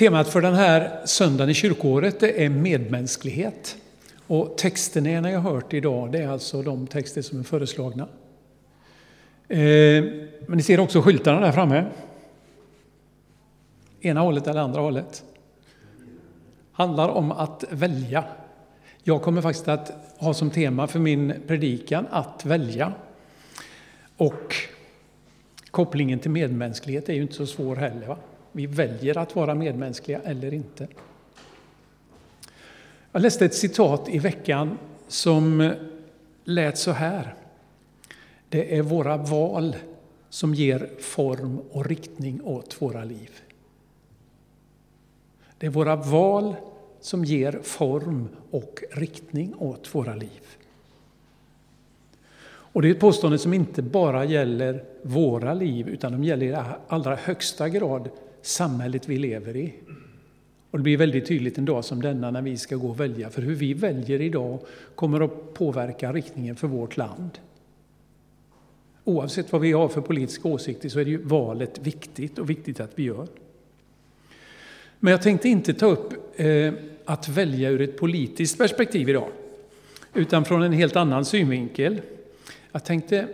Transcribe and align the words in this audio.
Temat 0.00 0.28
för 0.28 0.40
den 0.40 0.54
här 0.54 1.00
söndagen 1.04 1.50
i 1.50 1.54
kyrkåret 1.54 2.22
är 2.22 2.48
medmänsklighet. 2.48 3.76
Och 4.26 4.58
texterna 4.58 5.30
jag 5.30 5.40
har 5.40 5.52
hört 5.52 5.74
idag 5.74 6.12
det 6.12 6.18
är 6.18 6.28
alltså 6.28 6.62
de 6.62 6.86
texter 6.86 7.22
som 7.22 7.38
är 7.38 7.42
föreslagna. 7.42 8.08
Eh, 9.48 9.58
men 10.46 10.56
ni 10.56 10.62
ser 10.62 10.80
också 10.80 11.02
skyltarna 11.02 11.40
där 11.40 11.52
framme. 11.52 11.84
Ena 14.00 14.20
hållet 14.20 14.46
eller 14.46 14.60
andra 14.60 14.80
hållet. 14.80 15.24
Handlar 16.72 17.08
om 17.08 17.32
att 17.32 17.64
välja. 17.70 18.24
Jag 19.02 19.22
kommer 19.22 19.42
faktiskt 19.42 19.68
att 19.68 19.92
ha 20.18 20.34
som 20.34 20.50
tema 20.50 20.86
för 20.86 20.98
min 20.98 21.34
predikan 21.46 22.06
att 22.10 22.44
välja. 22.44 22.92
Och 24.16 24.54
kopplingen 25.70 26.18
till 26.18 26.30
medmänsklighet 26.30 27.08
är 27.08 27.14
ju 27.14 27.22
inte 27.22 27.34
så 27.34 27.46
svår 27.46 27.76
heller. 27.76 28.06
Va? 28.06 28.16
Vi 28.52 28.66
väljer 28.66 29.18
att 29.18 29.36
vara 29.36 29.54
medmänskliga 29.54 30.20
eller 30.20 30.54
inte. 30.54 30.88
Jag 33.12 33.22
läste 33.22 33.44
ett 33.44 33.54
citat 33.54 34.08
i 34.08 34.18
veckan 34.18 34.78
som 35.08 35.72
lät 36.44 36.78
så 36.78 36.90
här. 36.90 37.34
Det 38.48 38.76
är 38.76 38.82
våra 38.82 39.16
val 39.16 39.76
som 40.28 40.54
ger 40.54 40.90
form 41.00 41.60
och 41.70 41.86
riktning 41.86 42.40
åt 42.44 42.82
våra 42.82 43.04
liv. 43.04 43.30
Det 45.58 45.66
är 45.66 45.70
våra 45.70 45.96
val 45.96 46.54
som 47.00 47.24
ger 47.24 47.60
form 47.62 48.28
och 48.50 48.82
riktning 48.90 49.54
åt 49.58 49.94
våra 49.94 50.14
liv. 50.14 50.56
Och 52.72 52.82
det 52.82 52.88
är 52.88 52.92
ett 52.92 53.00
påstående 53.00 53.38
som 53.38 53.54
inte 53.54 53.82
bara 53.82 54.24
gäller 54.24 54.84
våra 55.02 55.54
liv, 55.54 55.88
utan 55.88 56.12
de 56.12 56.24
gäller 56.24 56.46
i 56.46 56.64
allra 56.88 57.16
högsta 57.16 57.68
grad 57.68 58.08
samhället 58.42 59.08
vi 59.08 59.16
lever 59.16 59.56
i. 59.56 59.74
Och 60.70 60.78
det 60.78 60.82
blir 60.82 60.96
väldigt 60.96 61.26
tydligt 61.26 61.58
en 61.58 61.64
dag 61.64 61.84
som 61.84 62.02
denna 62.02 62.30
när 62.30 62.42
vi 62.42 62.56
ska 62.56 62.76
gå 62.76 62.88
och 62.88 63.00
välja, 63.00 63.30
för 63.30 63.42
hur 63.42 63.54
vi 63.54 63.74
väljer 63.74 64.20
idag 64.20 64.60
kommer 64.94 65.20
att 65.20 65.54
påverka 65.54 66.12
riktningen 66.12 66.56
för 66.56 66.68
vårt 66.68 66.96
land. 66.96 67.30
Oavsett 69.04 69.52
vad 69.52 69.60
vi 69.60 69.72
har 69.72 69.88
för 69.88 70.00
politiska 70.00 70.48
åsikter 70.48 70.88
så 70.88 71.00
är 71.00 71.04
det 71.04 71.10
ju 71.10 71.22
valet 71.22 71.78
viktigt 71.78 72.38
och 72.38 72.50
viktigt 72.50 72.80
att 72.80 72.90
vi 72.94 73.02
gör. 73.02 73.28
Men 74.98 75.10
jag 75.10 75.22
tänkte 75.22 75.48
inte 75.48 75.74
ta 75.74 75.86
upp 75.86 76.40
eh, 76.40 76.72
att 77.04 77.28
välja 77.28 77.70
ur 77.70 77.80
ett 77.80 77.98
politiskt 77.98 78.58
perspektiv 78.58 79.08
idag, 79.08 79.28
utan 80.14 80.44
från 80.44 80.62
en 80.62 80.72
helt 80.72 80.96
annan 80.96 81.24
synvinkel. 81.24 82.00
Jag 82.72 82.84
tänkte 82.84 83.28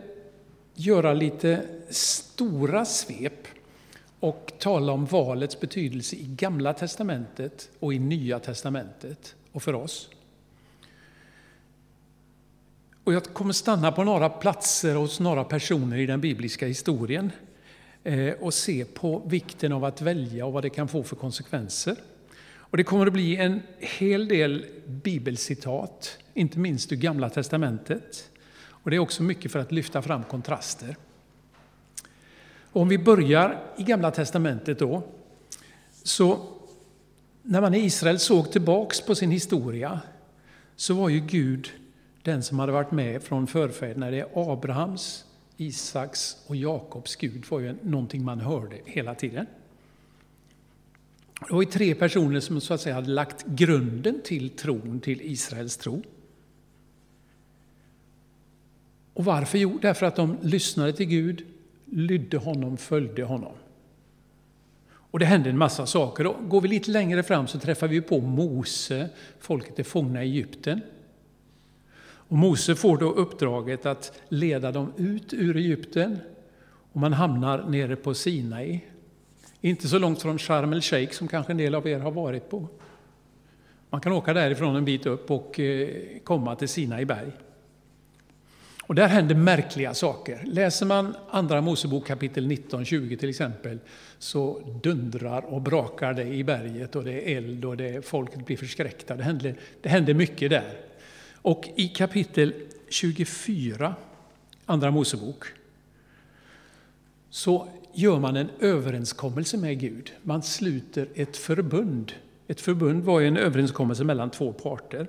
göra 0.75 1.15
lite 1.15 1.63
stora 1.89 2.85
svep 2.85 3.49
och 4.27 4.53
tala 4.59 4.93
om 4.93 5.07
valets 5.07 5.61
betydelse 5.61 6.17
i 6.17 6.27
Gamla 6.29 6.73
testamentet 6.73 7.71
och 7.81 7.95
i 7.95 7.99
Nya 7.99 8.39
testamentet 8.39 9.35
och 9.53 9.63
för 9.63 9.75
oss. 9.75 10.09
Och 13.05 13.13
jag 13.13 13.25
kommer 13.25 13.53
stanna 13.53 13.93
på 13.93 14.05
några 14.05 14.29
platser 14.29 14.95
hos 14.95 15.21
några 15.21 15.45
personer 15.45 15.97
i 15.97 16.07
den 16.07 16.21
bibliska 16.21 16.67
historien 16.67 17.33
eh, 18.05 18.33
och 18.33 18.55
se 18.55 18.85
på 18.85 19.23
vikten 19.27 19.73
av 19.73 19.85
att 19.85 20.01
välja 20.01 20.47
och 20.47 20.53
vad 20.53 20.65
det 20.65 20.71
kan 20.71 20.89
få 20.89 21.03
för 21.03 21.17
konsekvenser. 21.17 21.97
Och 22.49 22.77
det 22.77 22.85
kommer 22.85 23.07
att 23.07 23.13
bli 23.13 23.37
en 23.37 23.63
hel 23.79 24.29
del 24.29 24.67
bibelcitat, 24.87 26.19
inte 26.35 26.59
minst 26.59 26.93
ur 26.93 26.97
Gamla 26.97 27.31
testamentet. 27.31 28.31
Och 28.69 28.91
det 28.91 28.97
är 28.97 29.01
också 29.01 29.23
mycket 29.23 29.53
för 29.53 29.59
att 29.59 29.73
lyfta 29.73 30.03
fram 30.03 30.25
kontraster. 30.25 30.97
Om 32.77 32.89
vi 32.89 32.99
börjar 32.99 33.63
i 33.77 33.83
Gamla 33.83 34.11
testamentet 34.11 34.79
då, 34.79 35.03
så 36.03 36.49
när 37.43 37.61
man 37.61 37.75
i 37.75 37.79
Israel 37.79 38.19
såg 38.19 38.53
tillbaks 38.53 39.01
på 39.01 39.15
sin 39.15 39.31
historia 39.31 40.01
så 40.77 40.95
var 40.95 41.09
ju 41.09 41.21
Gud 41.21 41.71
den 42.23 42.43
som 42.43 42.59
hade 42.59 42.73
varit 42.73 42.91
med 42.91 43.23
från 43.23 43.47
förfäderna. 43.47 44.11
Det 44.11 44.21
är 44.21 44.53
Abrahams, 44.53 45.25
Isaks 45.57 46.37
och 46.47 46.57
Jakobs 46.57 47.17
Gud 47.17 47.45
var 47.49 47.61
ju 47.61 47.77
någonting 47.83 48.25
man 48.25 48.41
hörde 48.41 48.77
hela 48.85 49.15
tiden. 49.15 49.47
Det 51.49 51.55
var 51.55 51.63
ju 51.63 51.69
tre 51.69 51.95
personer 51.95 52.41
som 52.41 52.61
så 52.61 52.75
att 52.75 52.81
säga 52.81 52.95
hade 52.95 53.11
lagt 53.11 53.47
grunden 53.47 54.21
till 54.25 54.51
tron, 54.51 55.01
till 55.01 55.21
Israels 55.23 55.77
tro. 55.77 56.03
Och 59.15 59.25
varför? 59.25 59.59
Jo, 59.59 59.79
därför 59.83 60.07
att 60.07 60.17
de 60.17 60.37
lyssnade 60.43 60.93
till 60.93 61.07
Gud, 61.07 61.45
lydde 61.97 62.37
honom, 62.37 62.77
följde 62.77 63.25
honom. 63.25 63.53
Och 64.89 65.19
det 65.19 65.25
hände 65.27 65.51
en 65.51 65.59
massa 65.59 65.87
saker. 65.87 66.27
Och 66.27 66.49
går 66.49 66.61
vi 66.61 66.69
lite 66.69 66.91
längre 66.91 67.23
fram 67.23 67.47
så 67.47 67.59
träffar 67.59 67.89
vi 67.89 68.01
på 68.01 68.21
Mose, 68.21 69.09
folket 69.41 69.79
är 69.79 69.83
fångna 69.83 70.25
i 70.25 70.27
Egypten. 70.27 70.81
Och 72.01 72.37
Mose 72.37 72.75
får 72.75 72.99
då 72.99 73.11
uppdraget 73.11 73.87
att 73.87 74.21
leda 74.29 74.73
dem 74.73 74.93
ut 74.97 75.33
ur 75.33 75.57
Egypten 75.57 76.19
och 76.93 77.01
man 77.01 77.13
hamnar 77.13 77.69
nere 77.69 77.97
på 77.97 78.15
Sinai. 78.15 78.81
Inte 79.61 79.89
så 79.89 79.99
långt 79.99 80.23
från 80.23 80.39
Sharm 80.39 80.73
el-Sheikh 80.73 81.13
som 81.13 81.29
kanske 81.29 81.53
en 81.53 81.57
del 81.57 81.75
av 81.75 81.89
er 81.89 81.99
har 81.99 82.11
varit 82.11 82.51
på. 82.51 82.69
Man 83.91 84.01
kan 84.01 84.13
åka 84.13 84.35
därifrån 84.35 84.77
en 84.77 84.85
bit 84.85 85.07
upp 85.07 85.31
och 85.31 85.61
eh, 85.61 85.89
komma 86.25 86.57
till 86.57 86.69
Sinai 86.69 87.05
berg. 87.05 87.33
Och 88.87 88.95
där 88.95 89.09
händer 89.09 89.35
märkliga 89.35 89.95
saker. 89.95 90.43
Läser 90.45 90.87
man 90.87 91.17
Andra 91.31 91.61
Mosebok 91.61 92.07
kapitel 92.07 92.47
19-20 92.47 93.17
till 93.17 93.29
exempel, 93.29 93.79
så 94.19 94.61
dundrar 94.83 95.55
och 95.55 95.63
brakar 95.63 96.15
det 96.15 96.25
i 96.25 96.45
berget 96.45 96.97
och 96.97 97.05
det 97.05 97.13
är 97.13 97.37
eld 97.37 97.65
och 97.65 97.77
det 97.77 97.89
är, 97.89 98.01
folket 98.01 98.47
blir 98.47 98.57
förskräckta. 98.57 99.17
Det 99.17 99.23
händer, 99.23 99.55
det 99.83 99.89
händer 99.89 100.15
mycket 100.15 100.51
där. 100.51 100.73
Och 101.35 101.69
i 101.77 101.89
kapitel 101.89 102.55
24, 102.89 103.95
Andra 104.67 104.91
Mosebok, 104.91 105.45
så 107.31 107.69
gör 107.93 108.19
man 108.19 108.37
en 108.37 108.51
överenskommelse 108.61 109.57
med 109.57 109.81
Gud. 109.81 110.13
Man 110.23 110.43
sluter 110.43 111.09
ett 111.15 111.37
förbund. 111.37 112.13
Ett 112.49 112.61
förbund 112.61 113.05
var 113.05 113.21
en 113.21 113.37
överenskommelse 113.37 114.05
mellan 114.05 114.31
två 114.31 114.53
parter. 114.53 115.07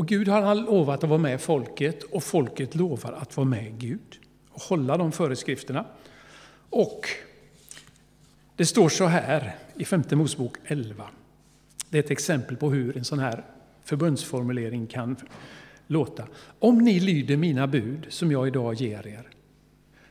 Och 0.00 0.06
Gud 0.06 0.28
har 0.28 0.54
lovat 0.54 1.04
att 1.04 1.10
vara 1.10 1.20
med 1.20 1.40
folket 1.40 2.02
och 2.02 2.22
folket 2.22 2.74
lovar 2.74 3.12
att 3.12 3.36
vara 3.36 3.46
med 3.46 3.78
Gud 3.78 4.18
och 4.50 4.62
hålla 4.62 4.96
de 4.96 5.12
föreskrifterna. 5.12 5.84
Och 6.70 7.08
det 8.56 8.66
står 8.66 8.88
så 8.88 9.06
här 9.06 9.56
i 9.76 9.84
femte 9.84 10.16
Mosebok 10.16 10.56
11. 10.64 11.04
Det 11.90 11.98
är 11.98 12.02
ett 12.02 12.10
exempel 12.10 12.56
på 12.56 12.70
hur 12.70 12.96
en 12.96 13.04
sån 13.04 13.18
här 13.18 13.44
förbundsformulering 13.84 14.86
kan 14.86 15.16
låta. 15.86 16.24
Om 16.58 16.78
ni 16.78 17.00
lyder 17.00 17.36
mina 17.36 17.66
bud 17.66 18.06
som 18.08 18.32
jag 18.32 18.48
idag 18.48 18.74
ger 18.74 19.06
er, 19.06 19.28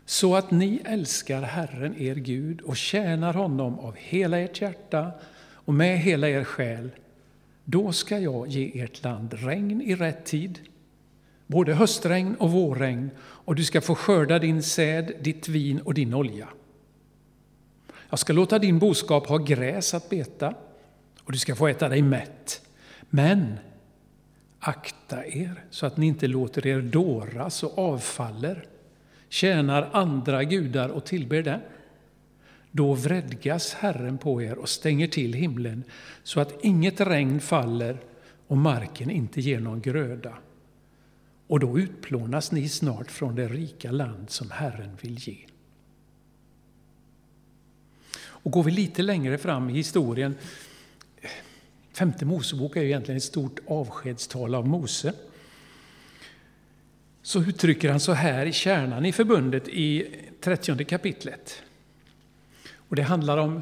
så 0.05 0.35
att 0.35 0.51
ni 0.51 0.81
älskar 0.85 1.41
Herren 1.41 2.01
er 2.01 2.15
Gud 2.15 2.61
och 2.61 2.77
tjänar 2.77 3.33
honom 3.33 3.79
av 3.79 3.95
hela 3.95 4.39
ert 4.39 4.61
hjärta 4.61 5.11
och 5.53 5.73
med 5.73 5.99
hela 5.99 6.29
er 6.29 6.43
själ, 6.43 6.89
då 7.71 7.91
ska 7.91 8.19
jag 8.19 8.47
ge 8.47 8.81
ert 8.81 9.03
land 9.03 9.33
regn 9.33 9.81
i 9.81 9.95
rätt 9.95 10.25
tid, 10.25 10.59
både 11.47 11.73
höstregn 11.73 12.35
och 12.35 12.51
vårregn, 12.51 13.09
och 13.19 13.55
du 13.55 13.63
ska 13.63 13.81
få 13.81 13.95
skörda 13.95 14.39
din 14.39 14.63
säd, 14.63 15.11
ditt 15.21 15.47
vin 15.47 15.79
och 15.79 15.93
din 15.93 16.13
olja. 16.13 16.47
Jag 18.09 18.19
ska 18.19 18.33
låta 18.33 18.59
din 18.59 18.79
boskap 18.79 19.27
ha 19.27 19.37
gräs 19.37 19.93
att 19.93 20.09
beta, 20.09 20.53
och 21.23 21.31
du 21.31 21.37
ska 21.37 21.55
få 21.55 21.67
äta 21.67 21.89
dig 21.89 22.01
mätt. 22.01 22.61
Men 23.09 23.59
akta 24.59 25.25
er 25.25 25.63
så 25.69 25.85
att 25.85 25.97
ni 25.97 26.07
inte 26.07 26.27
låter 26.27 26.67
er 26.67 26.81
dåras 26.81 27.63
och 27.63 27.77
avfaller, 27.77 28.65
tjänar 29.29 29.89
andra 29.93 30.43
gudar 30.43 30.89
och 30.89 31.05
tillber 31.05 31.43
dem. 31.43 31.59
Då 32.71 32.93
vredgas 32.93 33.73
Herren 33.73 34.17
på 34.17 34.41
er 34.41 34.57
och 34.57 34.69
stänger 34.69 35.07
till 35.07 35.33
himlen 35.33 35.83
så 36.23 36.39
att 36.39 36.63
inget 36.65 37.01
regn 37.01 37.39
faller 37.39 37.97
och 38.47 38.57
marken 38.57 39.09
inte 39.09 39.41
ger 39.41 39.59
någon 39.59 39.81
gröda. 39.81 40.37
Och 41.47 41.59
då 41.59 41.79
utplånas 41.79 42.51
ni 42.51 42.69
snart 42.69 43.11
från 43.11 43.35
det 43.35 43.47
rika 43.47 43.91
land 43.91 44.29
som 44.29 44.51
Herren 44.51 44.97
vill 45.01 45.27
ge. 45.27 45.37
Och 48.21 48.51
går 48.51 48.63
vi 48.63 48.71
lite 48.71 49.01
längre 49.01 49.37
fram 49.37 49.69
i 49.69 49.73
historien, 49.73 50.35
femte 51.93 52.25
Mosebok 52.25 52.75
är 52.75 52.81
ju 52.81 52.87
egentligen 52.87 53.17
ett 53.17 53.23
stort 53.23 53.59
avskedstal 53.67 54.55
av 54.55 54.67
Mose, 54.67 55.13
så 57.21 57.41
uttrycker 57.41 57.89
han 57.89 57.99
så 57.99 58.13
här 58.13 58.45
i 58.45 58.53
kärnan 58.53 59.05
i 59.05 59.11
förbundet 59.11 59.67
i 59.67 60.15
30 60.41 60.85
kapitlet. 60.85 61.63
Och 62.89 62.95
det 62.95 63.03
handlar 63.03 63.37
om, 63.37 63.61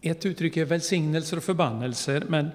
ett 0.00 0.26
uttryck 0.26 0.56
är 0.56 0.64
välsignelser 0.64 1.36
och 1.36 1.44
förbannelser, 1.44 2.24
men 2.28 2.50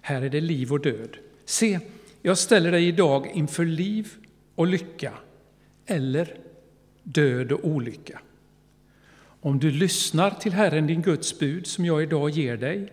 här 0.00 0.22
är 0.22 0.30
det 0.30 0.40
liv 0.40 0.72
och 0.72 0.80
död. 0.80 1.16
Se, 1.44 1.80
jag 2.22 2.38
ställer 2.38 2.72
dig 2.72 2.88
idag 2.88 3.30
inför 3.34 3.64
liv 3.64 4.12
och 4.54 4.66
lycka, 4.66 5.12
eller 5.86 6.36
död 7.02 7.52
och 7.52 7.64
olycka. 7.64 8.20
om 9.40 9.58
du 9.58 9.70
lyssnar 9.70 10.30
till 10.30 10.52
Herren 10.52 10.86
din 10.86 11.02
Guds 11.02 11.38
bud 11.38 11.66
som 11.66 11.84
jag 11.84 12.02
idag 12.02 12.30
ger 12.30 12.56
dig, 12.56 12.92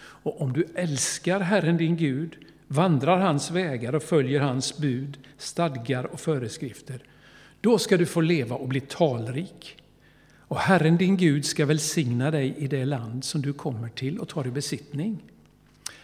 och 0.00 0.42
om 0.42 0.52
du 0.52 0.66
älskar 0.74 1.40
Herren 1.40 1.76
din 1.76 1.96
Gud, 1.96 2.36
vandrar 2.66 3.18
hans 3.18 3.50
vägar 3.50 3.94
och 3.94 4.02
följer 4.02 4.40
hans 4.40 4.78
bud, 4.78 5.18
stadgar 5.38 6.04
och 6.04 6.20
föreskrifter, 6.20 7.02
då 7.60 7.78
ska 7.78 7.96
du 7.96 8.06
få 8.06 8.20
leva 8.20 8.56
och 8.56 8.68
bli 8.68 8.80
talrik. 8.80 9.76
Och 10.48 10.58
Herren 10.58 10.96
din 10.96 11.16
Gud 11.16 11.44
ska 11.44 11.66
välsigna 11.66 12.30
dig 12.30 12.54
i 12.58 12.66
det 12.66 12.84
land 12.84 13.24
som 13.24 13.42
du 13.42 13.52
kommer 13.52 13.88
till 13.88 14.18
och 14.18 14.28
tar 14.28 14.46
i 14.46 14.50
besittning. 14.50 15.22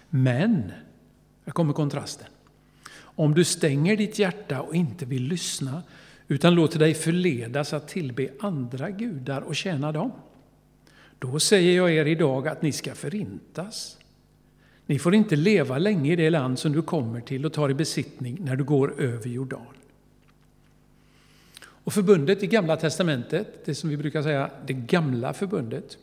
Men, 0.08 0.72
här 1.44 1.52
kommer 1.52 1.72
kontrasten, 1.72 2.26
om 2.96 3.34
du 3.34 3.44
stänger 3.44 3.96
ditt 3.96 4.18
hjärta 4.18 4.60
och 4.60 4.74
inte 4.74 5.04
vill 5.04 5.22
lyssna 5.22 5.82
utan 6.28 6.54
låter 6.54 6.78
dig 6.78 6.94
förledas 6.94 7.72
att 7.72 7.88
tillbe 7.88 8.28
andra 8.40 8.90
gudar 8.90 9.40
och 9.40 9.56
tjäna 9.56 9.92
dem, 9.92 10.12
då 11.18 11.40
säger 11.40 11.76
jag 11.76 11.92
er 11.92 12.06
idag 12.06 12.48
att 12.48 12.62
ni 12.62 12.72
ska 12.72 12.94
förintas. 12.94 13.98
Ni 14.86 14.98
får 14.98 15.14
inte 15.14 15.36
leva 15.36 15.78
länge 15.78 16.12
i 16.12 16.16
det 16.16 16.30
land 16.30 16.58
som 16.58 16.72
du 16.72 16.82
kommer 16.82 17.20
till 17.20 17.46
och 17.46 17.52
tar 17.52 17.70
i 17.70 17.74
besittning 17.74 18.38
när 18.40 18.56
du 18.56 18.64
går 18.64 19.00
över 19.00 19.28
Jordan. 19.28 19.66
Och 21.84 21.92
förbundet 21.92 22.42
i 22.42 22.46
Gamla 22.46 22.76
testamentet, 22.76 23.64
det 23.64 23.74
som 23.74 23.90
vi 23.90 23.96
brukar 23.96 24.22
säga 24.22 24.50
det 24.66 24.72
gamla 24.72 25.32
förbundet, 25.32 25.98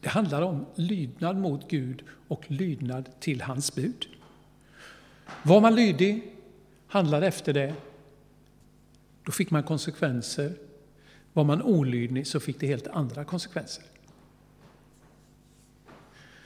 det 0.00 0.08
handlar 0.08 0.42
om 0.42 0.66
lydnad 0.74 1.36
mot 1.36 1.70
Gud 1.70 2.02
och 2.28 2.50
lydnad 2.50 3.08
till 3.20 3.42
hans 3.42 3.74
bud. 3.74 4.06
Var 5.42 5.60
man 5.60 5.74
lydig, 5.74 6.32
handlade 6.86 7.26
efter 7.26 7.52
det, 7.52 7.74
då 9.22 9.32
fick 9.32 9.50
man 9.50 9.62
konsekvenser. 9.62 10.52
Var 11.32 11.44
man 11.44 11.62
olydig 11.62 12.26
så 12.26 12.40
fick 12.40 12.60
det 12.60 12.66
helt 12.66 12.86
andra 12.86 13.24
konsekvenser. 13.24 13.84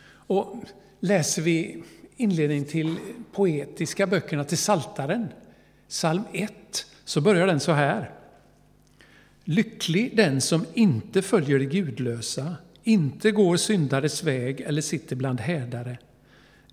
Och 0.05 0.64
läser 1.00 1.43
vi 1.43 1.82
inledningen 2.17 2.64
till 2.64 2.96
poetiska 3.32 4.06
böckerna 4.06 4.44
till 4.44 4.58
Saltaren, 4.58 5.28
psalm 5.88 6.23
1, 6.32 6.87
så 7.05 7.20
börjar 7.20 7.46
den 7.46 7.61
så 7.61 7.73
här. 7.73 8.21
Lycklig 9.44 10.16
den 10.16 10.40
som 10.40 10.66
inte 10.74 11.22
följer 11.22 11.58
det 11.58 11.64
gudlösa, 11.64 12.56
inte 12.82 13.30
går 13.30 13.56
syndares 13.56 14.22
väg 14.22 14.60
eller 14.60 14.82
sitter 14.82 15.16
bland 15.16 15.40
härdare, 15.40 15.98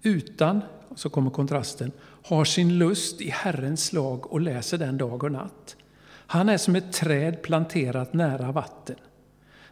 utan, 0.03 0.61
så 0.95 1.09
kommer 1.09 1.31
kontrasten, 1.31 1.91
har 2.01 2.45
sin 2.45 2.77
lust 2.77 3.21
i 3.21 3.29
Herrens 3.29 3.93
lag 3.93 4.31
och 4.31 4.41
läser 4.41 4.77
den 4.77 4.97
dag 4.97 5.23
och 5.23 5.31
natt. 5.31 5.75
Han 6.09 6.49
är 6.49 6.57
som 6.57 6.75
ett 6.75 6.93
träd 6.93 7.41
planterat 7.41 8.13
nära 8.13 8.51
vatten. 8.51 8.95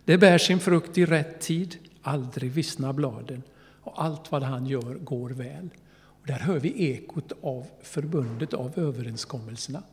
Det 0.05 0.17
bär 0.17 0.37
sin 0.37 0.59
frukt 0.59 0.97
i 0.97 1.05
rätt 1.05 1.41
tid, 1.41 1.75
aldrig 2.01 2.51
vissnar 2.51 2.93
bladen 2.93 3.43
och 3.81 4.03
allt 4.03 4.31
vad 4.31 4.43
han 4.43 4.65
gör 4.65 4.93
går 4.93 5.29
väl. 5.29 5.69
Och 5.97 6.27
där 6.27 6.39
hör 6.39 6.59
vi 6.59 6.91
ekot 6.91 7.31
av 7.41 7.65
förbundet, 7.83 8.53
av 8.53 8.79
överenskommelserna. 8.79 9.83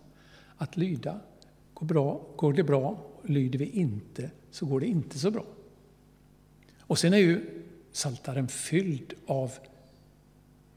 Att 0.57 0.77
lyda, 0.77 1.21
går, 1.75 1.87
bra, 1.87 2.27
går 2.37 2.53
det 2.53 2.63
bra, 2.63 2.99
lyder 3.23 3.59
vi 3.59 3.67
inte 3.67 4.31
så 4.55 4.67
går 4.67 4.81
det 4.81 4.87
inte 4.87 5.19
så 5.19 5.31
bra. 5.31 5.45
Och 6.81 6.99
sen 6.99 7.15
är 7.15 7.19
ju 7.19 7.63
saltaren 7.93 8.49
fylld 8.49 9.15
av 9.27 9.53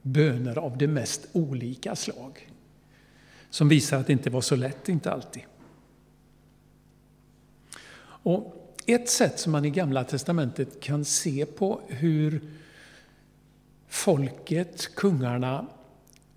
böner 0.01 0.57
av 0.57 0.77
det 0.77 0.87
mest 0.87 1.27
olika 1.31 1.95
slag. 1.95 2.49
Som 3.49 3.69
visar 3.69 3.99
att 3.99 4.07
det 4.07 4.13
inte 4.13 4.29
var 4.29 4.41
så 4.41 4.55
lätt, 4.55 4.89
inte 4.89 5.11
alltid. 5.11 5.43
Och 7.99 8.75
ett 8.85 9.09
sätt 9.09 9.39
som 9.39 9.51
man 9.51 9.65
i 9.65 9.69
Gamla 9.69 10.03
testamentet 10.03 10.79
kan 10.79 11.05
se 11.05 11.45
på 11.45 11.81
hur 11.87 12.41
folket, 13.87 14.95
kungarna, 14.95 15.67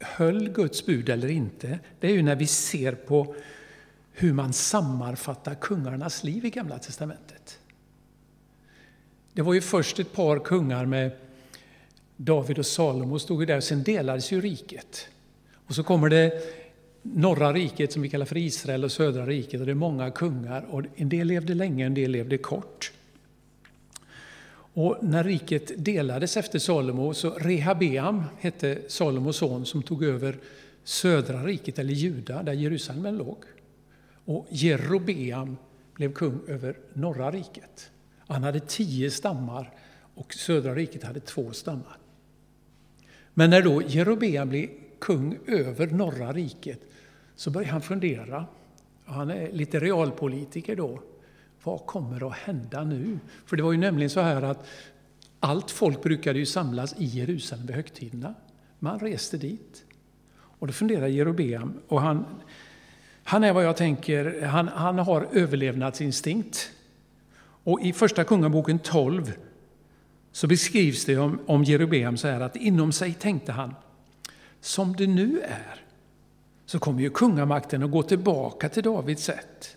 höll 0.00 0.48
Guds 0.48 0.86
bud 0.86 1.08
eller 1.08 1.28
inte, 1.28 1.78
det 2.00 2.06
är 2.06 2.12
ju 2.12 2.22
när 2.22 2.36
vi 2.36 2.46
ser 2.46 2.92
på 2.92 3.34
hur 4.20 4.32
man 4.32 4.52
sammanfattar 4.52 5.54
kungarnas 5.54 6.24
liv 6.24 6.44
i 6.44 6.50
Gamla 6.50 6.78
testamentet. 6.78 7.58
Det 9.32 9.42
var 9.42 9.54
ju 9.54 9.60
först 9.60 9.98
ett 9.98 10.12
par 10.12 10.38
kungar 10.38 10.86
med 10.86 11.10
David 12.16 12.58
och 12.58 12.66
Salomo 12.66 13.18
stod 13.18 13.40
ju 13.40 13.46
där, 13.46 13.60
sen 13.60 13.82
delades 13.82 14.32
ju 14.32 14.40
riket. 14.40 15.08
Och 15.66 15.74
så 15.74 15.82
kommer 15.82 16.08
det 16.08 16.32
norra 17.02 17.52
riket 17.52 17.92
som 17.92 18.02
vi 18.02 18.08
kallar 18.08 18.26
för 18.26 18.36
Israel 18.36 18.84
och 18.84 18.92
södra 18.92 19.26
riket 19.26 19.60
och 19.60 19.66
det 19.66 19.72
är 19.72 19.74
många 19.74 20.10
kungar 20.10 20.66
och 20.70 20.82
en 20.96 21.08
del 21.08 21.26
levde 21.26 21.54
länge, 21.54 21.86
en 21.86 21.94
del 21.94 22.10
levde 22.10 22.38
kort. 22.38 22.92
Och 24.72 24.96
när 25.00 25.24
riket 25.24 25.84
delades 25.84 26.36
efter 26.36 26.58
Salomo 26.58 27.14
så 27.14 27.30
Rehabeam 27.30 28.24
hette 28.38 28.78
Salomos 28.88 29.36
son 29.36 29.66
som 29.66 29.82
tog 29.82 30.04
över 30.04 30.38
södra 30.84 31.44
riket, 31.44 31.78
eller 31.78 31.94
Juda, 31.94 32.42
där 32.42 32.52
Jerusalem 32.52 33.14
låg. 33.14 33.44
Och 34.30 34.46
Jerobeam 34.50 35.56
blev 35.94 36.12
kung 36.12 36.40
över 36.46 36.76
norra 36.92 37.30
riket. 37.30 37.90
Han 38.18 38.42
hade 38.42 38.60
tio 38.60 39.10
stammar 39.10 39.74
och 40.14 40.34
södra 40.34 40.74
riket 40.74 41.02
hade 41.02 41.20
två 41.20 41.52
stammar. 41.52 41.98
Men 43.34 43.50
när 43.50 43.62
då 43.62 43.82
Jerobeam 43.82 44.48
blev 44.48 44.68
kung 44.98 45.38
över 45.46 45.86
norra 45.86 46.32
riket 46.32 46.80
så 47.36 47.50
började 47.50 47.72
han 47.72 47.82
fundera. 47.82 48.46
Han 49.04 49.30
är 49.30 49.52
lite 49.52 49.80
realpolitiker 49.80 50.76
då. 50.76 51.02
Vad 51.62 51.86
kommer 51.86 52.28
att 52.28 52.36
hända 52.36 52.84
nu? 52.84 53.18
För 53.46 53.56
det 53.56 53.62
var 53.62 53.72
ju 53.72 53.78
nämligen 53.78 54.10
så 54.10 54.20
här 54.20 54.42
att 54.42 54.66
allt 55.40 55.70
folk 55.70 56.02
brukade 56.02 56.38
ju 56.38 56.46
samlas 56.46 56.94
i 56.98 57.04
Jerusalem 57.04 57.66
vid 57.66 57.76
högtiderna. 57.76 58.34
Man 58.78 58.98
reste 58.98 59.36
dit. 59.36 59.84
Och 60.34 60.66
då 60.66 60.72
funderade 60.72 61.08
Jerobeam, 61.08 61.80
och 61.88 62.00
han, 62.00 62.24
han 63.30 63.44
är 63.44 63.52
vad 63.52 63.64
jag 63.64 63.76
tänker, 63.76 64.42
han, 64.42 64.68
han 64.68 64.98
har 64.98 65.28
överlevnadsinstinkt. 65.32 66.70
Och 67.64 67.80
i 67.80 67.92
Första 67.92 68.24
Kungaboken 68.24 68.78
12 68.78 69.32
så 70.32 70.46
beskrivs 70.46 71.04
det 71.04 71.18
om, 71.18 71.40
om 71.46 71.64
Jerobeam 71.64 72.16
så 72.16 72.28
här 72.28 72.40
att 72.40 72.56
inom 72.56 72.92
sig 72.92 73.14
tänkte 73.14 73.52
han, 73.52 73.74
som 74.60 74.96
det 74.96 75.06
nu 75.06 75.40
är, 75.40 75.84
så 76.66 76.78
kommer 76.78 77.00
ju 77.00 77.10
kungamakten 77.10 77.82
att 77.82 77.90
gå 77.90 78.02
tillbaka 78.02 78.68
till 78.68 78.82
Davids 78.82 79.24
sätt. 79.24 79.76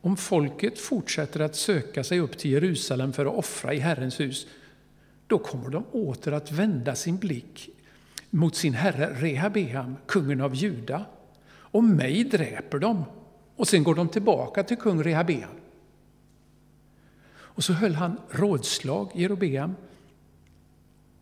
Om 0.00 0.16
folket 0.16 0.78
fortsätter 0.78 1.40
att 1.40 1.56
söka 1.56 2.04
sig 2.04 2.20
upp 2.20 2.38
till 2.38 2.50
Jerusalem 2.50 3.12
för 3.12 3.26
att 3.26 3.34
offra 3.34 3.74
i 3.74 3.78
Herrens 3.78 4.20
hus, 4.20 4.46
då 5.26 5.38
kommer 5.38 5.70
de 5.70 5.84
åter 5.92 6.32
att 6.32 6.52
vända 6.52 6.94
sin 6.94 7.16
blick 7.16 7.68
mot 8.30 8.56
sin 8.56 8.74
herre 8.74 9.14
Rehabeam, 9.14 9.96
kungen 10.06 10.40
av 10.40 10.54
Juda. 10.54 11.04
Och 11.74 11.84
mig 11.84 12.24
dräper 12.24 12.78
de, 12.78 13.04
och 13.56 13.68
sen 13.68 13.84
går 13.84 13.94
de 13.94 14.08
tillbaka 14.08 14.62
till 14.62 14.76
kung 14.76 15.02
Rehabeam. 15.02 15.50
Och 17.36 17.64
så 17.64 17.72
höll 17.72 17.94
han 17.94 18.16
rådslag, 18.30 19.10
Jerobeam. 19.14 19.74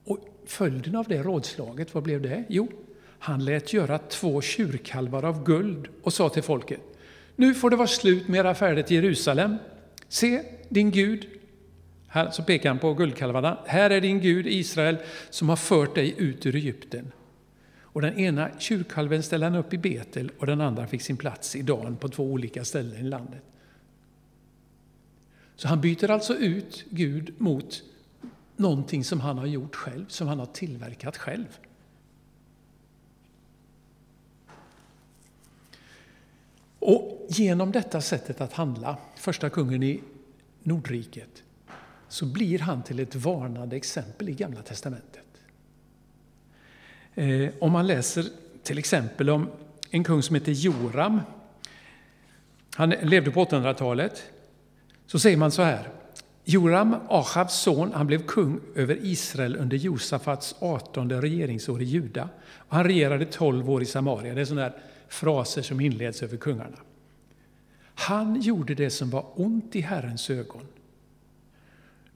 Och 0.04 0.18
följden 0.46 0.96
av 0.96 1.08
det 1.08 1.22
rådslaget, 1.22 1.94
vad 1.94 2.02
blev 2.02 2.22
det? 2.22 2.44
Jo, 2.48 2.68
han 3.18 3.44
lät 3.44 3.72
göra 3.72 3.98
två 3.98 4.40
tjurkalvar 4.40 5.24
av 5.24 5.44
guld 5.44 5.88
och 6.02 6.12
sa 6.12 6.28
till 6.28 6.42
folket, 6.42 6.80
nu 7.36 7.54
får 7.54 7.70
det 7.70 7.76
vara 7.76 7.88
slut 7.88 8.28
med 8.28 8.38
era 8.38 8.54
färder 8.54 8.82
till 8.82 8.96
Jerusalem. 8.96 9.56
Se, 10.08 10.42
din 10.68 10.90
Gud, 10.90 11.26
här 12.08 12.30
så 12.30 12.42
pekar 12.42 12.68
han 12.68 12.78
på 12.78 12.94
guldkalvarna, 12.94 13.58
här 13.66 13.90
är 13.90 14.00
din 14.00 14.20
Gud 14.20 14.46
Israel 14.46 14.96
som 15.30 15.48
har 15.48 15.56
fört 15.56 15.94
dig 15.94 16.14
ut 16.18 16.46
ur 16.46 16.56
Egypten. 16.56 17.12
Och 17.92 18.02
den 18.02 18.18
ena 18.18 18.58
tjurkalven 18.58 19.22
ställde 19.22 19.46
han 19.46 19.54
upp 19.54 19.74
i 19.74 19.78
Betel 19.78 20.30
och 20.38 20.46
den 20.46 20.60
andra 20.60 20.86
fick 20.86 21.02
sin 21.02 21.16
plats 21.16 21.56
i 21.56 21.62
Dan 21.62 21.96
på 21.96 22.08
två 22.08 22.24
olika 22.24 22.64
ställen 22.64 23.06
i 23.06 23.08
landet. 23.08 23.42
Så 25.56 25.68
han 25.68 25.80
byter 25.80 26.10
alltså 26.10 26.34
ut 26.34 26.84
Gud 26.90 27.34
mot 27.38 27.82
någonting 28.56 29.04
som 29.04 29.20
han 29.20 29.38
har 29.38 29.46
gjort 29.46 29.74
själv, 29.74 30.06
som 30.08 30.28
han 30.28 30.38
har 30.38 30.46
tillverkat 30.46 31.16
själv. 31.16 31.58
Och 36.78 37.26
genom 37.28 37.72
detta 37.72 38.00
sättet 38.00 38.40
att 38.40 38.52
handla, 38.52 38.98
första 39.16 39.50
kungen 39.50 39.82
i 39.82 40.00
Nordriket, 40.62 41.42
så 42.08 42.26
blir 42.26 42.58
han 42.58 42.82
till 42.82 43.00
ett 43.00 43.14
varnande 43.14 43.76
exempel 43.76 44.28
i 44.28 44.32
Gamla 44.32 44.62
testamentet. 44.62 45.21
Eh, 47.14 47.48
om 47.60 47.72
man 47.72 47.86
läser 47.86 48.24
till 48.62 48.78
exempel 48.78 49.30
om 49.30 49.48
en 49.90 50.04
kung 50.04 50.22
som 50.22 50.34
heter 50.34 50.52
Joram, 50.52 51.20
han 52.74 52.90
levde 52.90 53.30
på 53.30 53.44
800-talet, 53.44 54.22
så 55.06 55.18
säger 55.18 55.36
man 55.36 55.50
så 55.50 55.62
här. 55.62 55.88
Joram, 56.44 56.96
Achabs 57.08 57.54
son, 57.54 57.92
han 57.92 58.06
blev 58.06 58.26
kung 58.26 58.60
över 58.74 58.98
Israel 59.02 59.56
under 59.56 59.76
Josafats 59.76 60.54
18 60.58 61.10
regeringsår 61.22 61.82
i 61.82 61.84
Juda. 61.84 62.28
Och 62.56 62.76
han 62.76 62.84
regerade 62.84 63.24
12 63.24 63.70
år 63.70 63.82
i 63.82 63.86
Samaria. 63.86 64.34
Det 64.34 64.40
är 64.40 64.44
sådana 64.44 64.72
fraser 65.08 65.62
som 65.62 65.80
inleds 65.80 66.22
över 66.22 66.36
kungarna. 66.36 66.78
Han 67.94 68.40
gjorde 68.40 68.74
det 68.74 68.90
som 68.90 69.10
var 69.10 69.26
ont 69.34 69.76
i 69.76 69.80
Herrens 69.80 70.30
ögon 70.30 70.66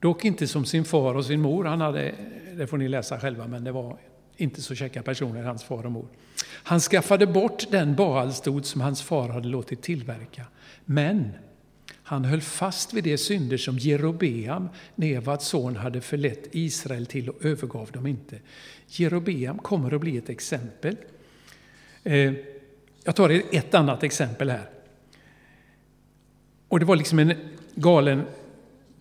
Dock 0.01 0.25
inte 0.25 0.47
som 0.47 0.65
sin 0.65 0.85
far 0.85 1.15
och 1.15 1.25
sin 1.25 1.41
mor. 1.41 1.65
Han 1.65 1.81
hade, 1.81 2.15
det 2.57 2.67
får 2.67 2.79
ni 2.79 2.89
läsa 2.89 3.21
själva, 3.21 3.47
men 3.47 3.65
det 3.65 3.73
var 3.73 3.97
inte 4.37 4.63
så 4.63 4.75
käcka 4.75 5.03
personer, 5.03 5.43
hans 5.43 5.65
far 5.65 5.87
och 5.87 5.93
mor. 5.93 6.09
Han 6.47 6.81
skaffade 6.81 7.27
bort 7.27 7.71
den 7.71 7.95
Baalstod 7.95 8.67
som 8.67 8.81
hans 8.81 9.03
far 9.03 9.29
hade 9.29 9.49
låtit 9.49 9.83
tillverka. 9.83 10.45
Men 10.85 11.33
han 12.03 12.25
höll 12.25 12.41
fast 12.41 12.95
vid 12.95 13.05
de 13.05 13.19
synder 13.19 13.57
som 13.57 13.79
Jerobeam, 13.79 14.69
Nevats 14.95 15.47
son, 15.47 15.77
hade 15.77 16.01
förlett 16.01 16.49
Israel 16.53 17.07
till 17.07 17.31
och 17.31 17.45
övergav 17.45 17.91
dem 17.93 18.07
inte. 18.07 18.39
Jerobeam 18.87 19.59
kommer 19.59 19.95
att 19.95 20.01
bli 20.01 20.17
ett 20.17 20.29
exempel. 20.29 20.97
Eh, 22.05 22.33
jag 23.05 23.17
tar 23.17 23.43
ett 23.53 23.75
annat 23.75 24.03
exempel 24.03 24.51
här. 24.51 24.71
Och 26.69 26.81
det 26.81 26.87
var 26.87 26.97
liksom 26.97 27.19
en 27.19 27.35
galen 27.75 28.23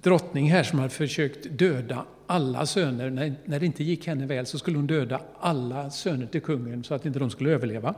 drottning 0.02 0.52
här 0.52 0.64
som 0.64 0.80
hade 0.80 0.94
försökt 0.94 1.48
döda 1.50 2.06
alla 2.28 2.66
söner. 2.66 3.10
När, 3.10 3.36
när 3.46 3.60
det 3.60 3.66
inte 3.66 3.84
gick 3.84 4.08
henne 4.08 4.26
väl 4.26 4.46
så 4.46 4.60
skulle 4.60 4.78
hon 4.78 4.88
döda 4.88 5.22
alla 5.40 5.90
söner 5.90 6.26
till 6.26 6.42
kungen 6.42 6.84
så 6.84 6.94
att 6.94 7.06
inte 7.06 7.20
de 7.20 7.30
skulle 7.30 7.50
överleva. 7.50 7.96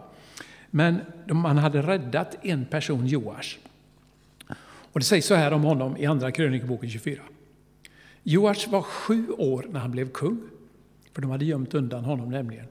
Men 0.70 1.02
man 1.32 1.58
hade 1.58 1.82
räddat 1.82 2.38
en 2.42 2.66
person, 2.66 3.08
Joash. 3.08 3.58
Och 4.92 5.00
det 5.00 5.06
sägs 5.06 5.28
så 5.28 5.36
här 5.36 5.54
om 5.54 5.64
honom 5.64 5.98
i 5.98 6.06
Andra 6.06 6.32
krönikeboken 6.32 6.90
24. 6.90 7.22
Joash 8.24 8.70
var 8.70 8.82
sju 8.82 9.30
år 9.30 9.66
när 9.70 9.80
han 9.80 9.92
blev 9.92 10.10
kung, 10.10 10.42
för 11.14 11.22
de 11.22 11.32
hade 11.32 11.46
gömt 11.46 11.74
undan 11.74 12.04
honom 12.04 12.32
nämligen. 12.32 12.66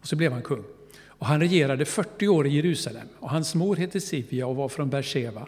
Och 0.00 0.06
så 0.06 0.16
blev 0.16 0.32
han 0.32 0.42
kung. 0.42 0.64
Och 1.06 1.26
han 1.26 1.40
regerade 1.40 1.84
40 1.84 2.28
år 2.28 2.46
i 2.46 2.50
Jerusalem 2.50 3.08
och 3.18 3.30
hans 3.30 3.54
mor 3.54 3.76
hette 3.76 4.00
Sivia 4.00 4.46
och 4.46 4.56
var 4.56 4.68
från 4.68 4.90
Beersheba. 4.90 5.46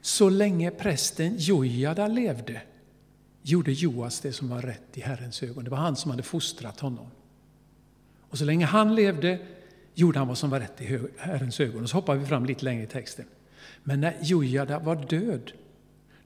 Så 0.00 0.28
länge 0.28 0.70
prästen 0.70 1.36
Jojada 1.38 2.06
levde 2.06 2.60
gjorde 3.42 3.72
Joas 3.72 4.20
det 4.20 4.32
som 4.32 4.48
var 4.48 4.62
rätt 4.62 4.98
i 4.98 5.00
Herrens 5.00 5.42
ögon. 5.42 5.64
Det 5.64 5.70
var 5.70 5.78
han 5.78 5.96
som 5.96 6.10
hade 6.10 6.22
fostrat 6.22 6.80
honom. 6.80 7.06
Och 8.20 8.38
så 8.38 8.44
länge 8.44 8.66
han 8.66 8.94
levde 8.94 9.38
gjorde 9.94 10.18
han 10.18 10.28
vad 10.28 10.38
som 10.38 10.50
var 10.50 10.60
rätt 10.60 10.80
i 10.80 11.00
Herrens 11.18 11.60
ögon. 11.60 11.82
Och 11.82 11.90
så 11.90 11.96
hoppar 11.96 12.16
vi 12.16 12.26
fram 12.26 12.46
lite 12.46 12.64
längre 12.64 12.82
i 12.82 12.86
texten. 12.86 13.24
Men 13.82 14.00
när 14.00 14.16
Jojada 14.22 14.78
var 14.78 14.96
död, 14.96 15.52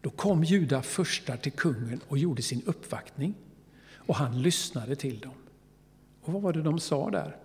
då 0.00 0.11
kom 0.11 0.44
Juda 0.44 0.82
första 0.82 1.37
till 1.37 1.52
kungen 1.52 2.00
och 2.08 2.18
gjorde 2.18 2.42
sin 2.42 2.62
uppvaktning. 2.66 3.35
Och 3.94 4.16
han 4.16 4.42
lyssnade 4.42 4.96
till 4.96 5.18
dem. 5.18 5.35
Och 6.23 6.32
vad 6.32 6.42
var 6.42 6.52
det 6.52 6.62
de 6.62 6.78
sa 6.78 7.11
där? 7.11 7.37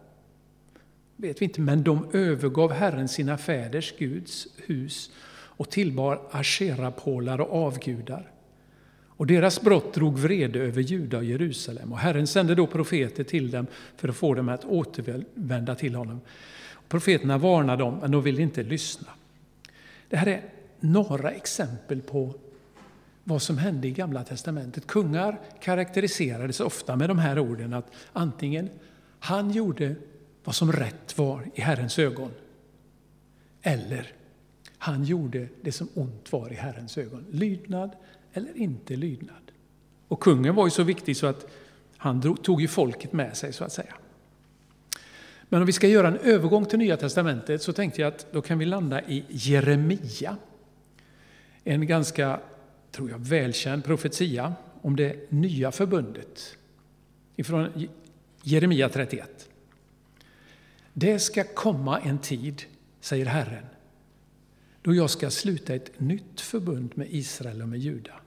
vet 1.21 1.41
vi 1.41 1.45
inte, 1.45 1.61
men 1.61 1.83
de 1.83 2.07
övergav 2.13 2.71
Herren 2.71 3.07
sina 3.07 3.37
fäders 3.37 3.93
Guds 3.97 4.47
hus 4.57 5.11
och 5.33 5.69
tillbar 5.69 6.21
asherapålar 6.31 7.41
och 7.41 7.65
avgudar. 7.65 8.30
Och 9.21 9.27
deras 9.27 9.61
brott 9.61 9.93
drog 9.93 10.19
vrede 10.19 10.59
över 10.59 10.81
Juda 10.81 11.17
och 11.17 11.23
Jerusalem. 11.23 11.91
Och 11.91 11.99
Herren 11.99 12.27
sände 12.27 12.55
då 12.55 12.67
profeter 12.67 13.23
till 13.23 13.51
dem 13.51 13.67
för 13.97 14.09
att 14.09 14.15
få 14.15 14.33
dem 14.33 14.49
att 14.49 14.65
återvända 14.65 15.75
till 15.75 15.95
honom. 15.95 16.21
Profeterna 16.87 17.37
varnade 17.37 17.83
dem, 17.83 17.97
men 18.01 18.11
de 18.11 18.21
ville 18.23 18.41
inte 18.41 18.63
lyssna. 18.63 19.07
Det 20.09 20.17
här 20.17 20.27
är 20.27 20.41
några 20.79 21.31
exempel 21.31 22.01
på 22.01 22.33
vad 23.23 23.41
som 23.41 23.57
hände 23.57 23.87
i 23.87 23.91
Gamla 23.91 24.23
testamentet. 24.23 24.87
Kungar 24.87 25.39
karaktäriserades 25.59 26.59
ofta 26.59 26.95
med 26.95 27.09
de 27.09 27.19
här 27.19 27.39
orden 27.39 27.73
att 27.73 27.91
antingen 28.13 28.69
han 29.19 29.51
gjorde 29.51 29.95
vad 30.43 30.55
som 30.55 30.71
rätt 30.71 31.17
var 31.17 31.47
i 31.53 31.61
Herrens 31.61 31.99
ögon, 31.99 32.31
eller 33.61 34.13
han 34.77 35.03
gjorde 35.03 35.47
det 35.61 35.71
som 35.71 35.87
ont 35.93 36.31
var 36.31 36.53
i 36.53 36.55
Herrens 36.55 36.97
ögon. 36.97 37.25
Lydnad 37.31 37.91
eller 38.33 38.57
inte 38.57 38.95
lydnad. 38.95 39.51
Och 40.07 40.19
kungen 40.19 40.55
var 40.55 40.67
ju 40.67 40.71
så 40.71 40.83
viktig 40.83 41.17
så 41.17 41.27
att 41.27 41.51
han 41.97 42.35
tog 42.35 42.61
ju 42.61 42.67
folket 42.67 43.13
med 43.13 43.38
sig 43.38 43.53
så 43.53 43.63
att 43.63 43.71
säga. 43.71 43.93
Men 45.50 45.61
om 45.61 45.65
vi 45.65 45.73
ska 45.73 45.88
göra 45.88 46.07
en 46.07 46.17
övergång 46.17 46.65
till 46.65 46.79
Nya 46.79 46.97
Testamentet 46.97 47.61
så 47.61 47.73
tänkte 47.73 48.01
jag 48.01 48.13
att 48.13 48.31
då 48.31 48.41
kan 48.41 48.59
vi 48.59 48.65
landa 48.65 49.01
i 49.01 49.25
Jeremia. 49.29 50.38
En 51.63 51.88
ganska, 51.88 52.39
tror 52.91 53.09
jag, 53.09 53.19
välkänd 53.19 53.83
profetia 53.83 54.53
om 54.81 54.95
det 54.95 55.31
nya 55.31 55.71
förbundet. 55.71 56.57
Ifrån 57.35 57.88
Jeremia 58.43 58.89
31. 58.89 59.50
Det 60.93 61.19
ska 61.19 61.43
komma 61.43 62.00
en 62.00 62.19
tid, 62.19 62.61
säger 63.00 63.25
Herren, 63.25 63.65
då 64.81 64.95
jag 64.95 65.09
ska 65.09 65.29
sluta 65.29 65.75
ett 65.75 66.00
nytt 66.00 66.41
förbund 66.41 66.91
med 66.97 67.07
Israel 67.09 67.61
och 67.61 67.69
med 67.69 67.79
Juda. 67.79 68.20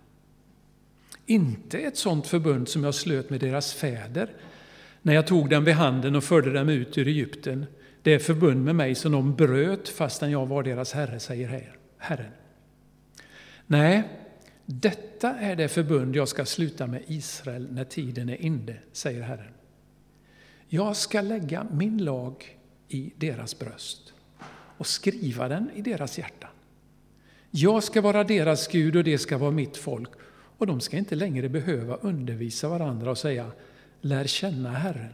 Inte 1.26 1.78
ett 1.78 1.96
sådant 1.96 2.26
förbund 2.26 2.68
som 2.68 2.84
jag 2.84 2.94
slöt 2.94 3.30
med 3.30 3.40
deras 3.40 3.74
fäder 3.74 4.30
när 5.02 5.14
jag 5.14 5.26
tog 5.26 5.50
dem 5.50 5.64
vid 5.64 5.74
handen 5.74 6.16
och 6.16 6.24
förde 6.24 6.52
dem 6.52 6.68
ut 6.68 6.98
ur 6.98 7.08
Egypten. 7.08 7.66
Det 8.02 8.18
förbund 8.18 8.64
med 8.64 8.76
mig 8.76 8.94
som 8.94 9.12
de 9.12 9.34
bröt 9.34 9.88
fastän 9.88 10.30
jag 10.30 10.46
var 10.46 10.62
deras 10.62 10.92
herre, 10.92 11.20
säger 11.20 11.76
Herren. 11.98 12.30
Nej, 13.66 14.02
detta 14.66 15.34
är 15.34 15.56
det 15.56 15.68
förbund 15.68 16.16
jag 16.16 16.28
ska 16.28 16.44
sluta 16.44 16.86
med 16.86 17.02
Israel 17.06 17.68
när 17.70 17.84
tiden 17.84 18.28
är 18.28 18.42
inne, 18.42 18.76
säger 18.92 19.22
Herren. 19.22 19.52
Jag 20.68 20.96
ska 20.96 21.20
lägga 21.20 21.66
min 21.70 22.04
lag 22.04 22.58
i 22.88 23.12
deras 23.16 23.58
bröst 23.58 24.12
och 24.78 24.86
skriva 24.86 25.48
den 25.48 25.70
i 25.74 25.82
deras 25.82 26.18
hjärtan. 26.18 26.50
Jag 27.50 27.82
ska 27.82 28.00
vara 28.00 28.24
deras 28.24 28.68
Gud 28.68 28.96
och 28.96 29.04
det 29.04 29.18
ska 29.18 29.38
vara 29.38 29.50
mitt 29.50 29.76
folk 29.76 30.10
och 30.58 30.66
de 30.66 30.80
ska 30.80 30.96
inte 30.96 31.14
längre 31.14 31.48
behöva 31.48 31.96
undervisa 31.96 32.68
varandra 32.68 33.10
och 33.10 33.18
säga 33.18 33.52
lär 34.00 34.26
känna 34.26 34.70
Herren. 34.70 35.12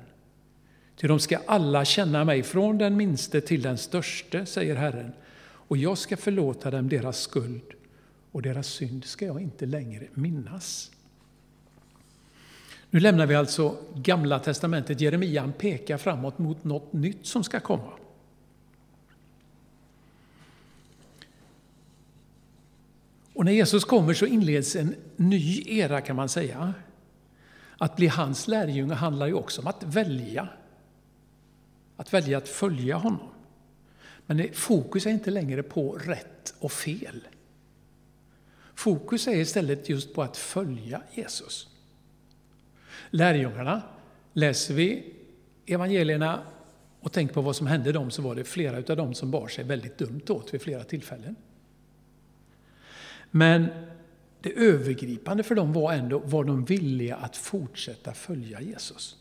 Ty 0.97 1.09
de 1.09 1.21
ska 1.21 1.39
alla 1.47 1.85
känna 1.85 2.25
mig, 2.25 2.43
från 2.43 2.79
den 2.79 2.97
minste 2.97 3.41
till 3.41 3.63
den 3.63 3.79
störste, 3.79 4.47
säger 4.47 4.77
Herren, 4.77 5.13
och 5.43 5.77
jag 5.77 5.99
ska 5.99 6.17
förlåta 6.17 6.71
dem 6.71 6.89
deras 6.89 7.21
skuld 7.21 7.63
och 8.33 8.43
deras 8.43 8.67
synd 8.67 9.05
ska 9.05 9.27
jag 9.27 9.41
inte 9.41 9.67
längre 9.67 10.07
minnas. 10.15 10.91
Nu 12.91 13.01
lämnar 13.01 13.27
vi 13.27 13.35
alltså 13.35 13.77
Gamla 13.95 14.39
testamentet. 14.39 15.01
Jeremia 15.01 15.53
pekar 15.59 15.99
framåt 15.99 16.39
mot 16.39 16.65
något 16.65 16.93
nytt 16.93 17.27
som 17.27 17.45
ska 17.45 17.61
komma. 17.61 17.93
Och 23.41 23.47
när 23.47 23.53
Jesus 23.53 23.85
kommer 23.85 24.15
så 24.15 24.27
inleds 24.27 24.77
en 24.77 24.95
ny 25.17 25.63
era 25.67 26.01
kan 26.01 26.17
man 26.17 26.29
säga. 26.29 26.75
Att 27.79 27.97
bli 27.97 28.07
hans 28.07 28.49
lärjunge 28.49 28.95
handlar 28.95 29.27
ju 29.27 29.35
också 29.35 29.61
om 29.61 29.67
att 29.67 29.83
välja. 29.83 30.49
Att 31.97 32.15
välja 32.15 32.39
att 32.39 32.49
följa 32.49 32.97
honom. 32.97 33.29
Men 34.27 34.49
fokus 34.53 35.07
är 35.07 35.11
inte 35.11 35.31
längre 35.31 35.63
på 35.63 35.93
rätt 35.93 36.55
och 36.59 36.73
fel. 36.73 37.29
Fokus 38.75 39.29
är 39.29 39.37
istället 39.37 39.89
just 39.89 40.15
på 40.15 40.23
att 40.23 40.37
följa 40.37 41.03
Jesus. 41.15 41.69
Lärjungarna, 43.11 43.83
läser 44.33 44.75
vi 44.75 45.15
evangelierna 45.67 46.43
och 47.01 47.13
tänker 47.13 47.35
på 47.35 47.41
vad 47.41 47.57
som 47.57 47.67
hände 47.67 47.93
dem 47.93 48.11
så 48.11 48.23
var 48.23 48.35
det 48.35 48.45
flera 48.45 48.77
av 48.77 48.97
dem 48.97 49.15
som 49.15 49.31
bar 49.31 49.49
sig 49.49 49.65
väldigt 49.65 49.99
dumt 49.99 50.25
åt 50.29 50.55
vid 50.55 50.63
flera 50.63 50.85
tillfällen. 50.85 51.37
Men 53.31 53.67
det 54.41 54.53
övergripande 54.53 55.43
för 55.43 55.55
dem 55.55 55.73
var 55.73 55.93
ändå, 55.93 56.19
var 56.19 56.45
de 56.45 56.65
villiga 56.65 57.17
att 57.17 57.37
fortsätta 57.37 58.15
följa 58.15 58.61
Jesus? 58.61 59.17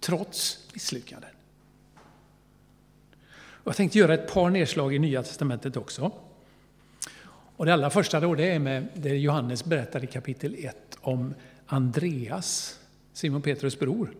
Trots 0.00 0.68
misslyckanden. 0.72 1.30
Jag 3.64 3.76
tänkte 3.76 3.98
göra 3.98 4.14
ett 4.14 4.32
par 4.32 4.50
nedslag 4.50 4.94
i 4.94 4.98
Nya 4.98 5.22
Testamentet 5.22 5.76
också. 5.76 6.12
Och 7.56 7.66
det 7.66 7.72
allra 7.72 7.90
första 7.90 8.20
då, 8.20 8.34
det 8.34 8.50
är 8.50 8.58
med 8.58 8.88
det 8.94 9.16
Johannes 9.16 9.64
berättar 9.64 10.04
i 10.04 10.06
kapitel 10.06 10.56
1 10.58 10.98
om 11.00 11.34
Andreas, 11.66 12.78
Simon 13.12 13.42
Petrus 13.42 13.78
bror. 13.78 14.14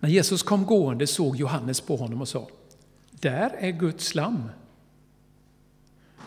När 0.00 0.08
Jesus 0.08 0.42
kom 0.42 0.66
gående 0.66 1.06
såg 1.06 1.36
Johannes 1.36 1.80
på 1.80 1.96
honom 1.96 2.20
och 2.20 2.28
sa, 2.28 2.48
där 3.10 3.50
är 3.58 3.70
Guds 3.70 4.14
lam. 4.14 4.48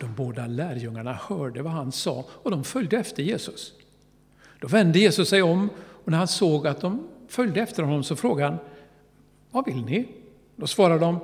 De 0.03 0.13
båda 0.15 0.47
lärjungarna 0.47 1.13
hörde 1.13 1.61
vad 1.61 1.73
han 1.73 1.91
sa 1.91 2.25
och 2.29 2.51
de 2.51 2.63
följde 2.63 2.97
efter 2.97 3.23
Jesus. 3.23 3.73
Då 4.59 4.67
vände 4.67 4.99
Jesus 4.99 5.29
sig 5.29 5.41
om 5.41 5.69
och 5.77 6.11
när 6.11 6.17
han 6.17 6.27
såg 6.27 6.67
att 6.67 6.81
de 6.81 7.07
följde 7.27 7.61
efter 7.61 7.83
honom 7.83 8.03
så 8.03 8.15
frågade 8.15 8.49
han, 8.51 8.59
vad 9.51 9.65
vill 9.65 9.85
ni? 9.85 10.07
Då 10.55 10.67
svarade 10.67 10.99
de, 10.99 11.19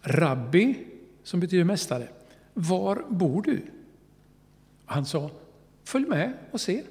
Rabbi, 0.00 0.86
som 1.22 1.40
betyder 1.40 1.64
mästare, 1.64 2.08
var 2.54 3.04
bor 3.08 3.42
du? 3.42 3.62
Han 4.84 5.06
sa, 5.06 5.30
följ 5.84 6.06
med 6.06 6.32
och 6.50 6.60
se. 6.60 6.82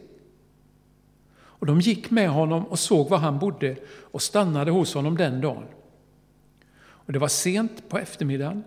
Och 1.38 1.66
de 1.66 1.80
gick 1.80 2.12
med 2.12 2.30
honom 2.30 2.66
och 2.66 2.80
såg 2.80 3.10
var 3.10 3.18
han 3.18 3.40
bodde 3.40 3.76
och 3.88 4.22
stannade 4.22 4.72
hos 4.72 4.94
honom 4.94 5.18
den 5.18 5.42
dagen. 5.42 5.64
Och 6.78 7.14
det 7.14 7.20
var 7.20 7.28
sent 7.28 7.90
på 7.90 7.98
eftermiddagen 7.98 8.64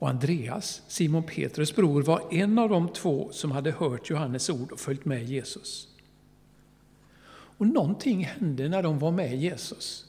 och 0.00 0.08
Andreas, 0.08 0.82
Simon 0.88 1.22
Petrus 1.22 1.76
bror, 1.76 2.02
var 2.02 2.22
en 2.30 2.58
av 2.58 2.68
de 2.68 2.88
två 2.88 3.28
som 3.32 3.50
hade 3.50 3.70
hört 3.70 4.10
Johannes 4.10 4.50
ord 4.50 4.72
och 4.72 4.80
följt 4.80 5.04
med 5.04 5.24
Jesus. 5.24 5.88
Och 7.30 7.66
någonting 7.66 8.24
hände 8.24 8.68
när 8.68 8.82
de 8.82 8.98
var 8.98 9.10
med 9.10 9.36
Jesus. 9.36 10.06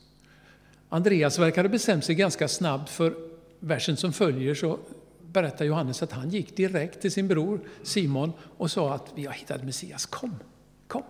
Andreas 0.90 1.40
verkade 1.40 1.70
bestämt 1.70 2.06
sig 2.06 2.16
ganska 2.16 2.48
snabbt, 2.48 2.90
för 2.90 3.16
versen 3.60 3.98
som 3.98 4.14
följer 4.14 4.56
så 4.56 4.80
berättar 5.22 5.66
Johannes 5.66 6.04
att 6.04 6.12
han 6.12 6.30
gick 6.30 6.56
direkt 6.56 7.02
till 7.02 7.12
sin 7.12 7.28
bror 7.28 7.60
Simon 7.84 8.34
och 8.58 8.72
sa 8.72 8.94
att 8.94 9.12
vi 9.16 9.26
har 9.26 9.34
hittat 9.34 9.64
Messias, 9.64 10.06
kom, 10.06 10.36
kom. 10.88 11.04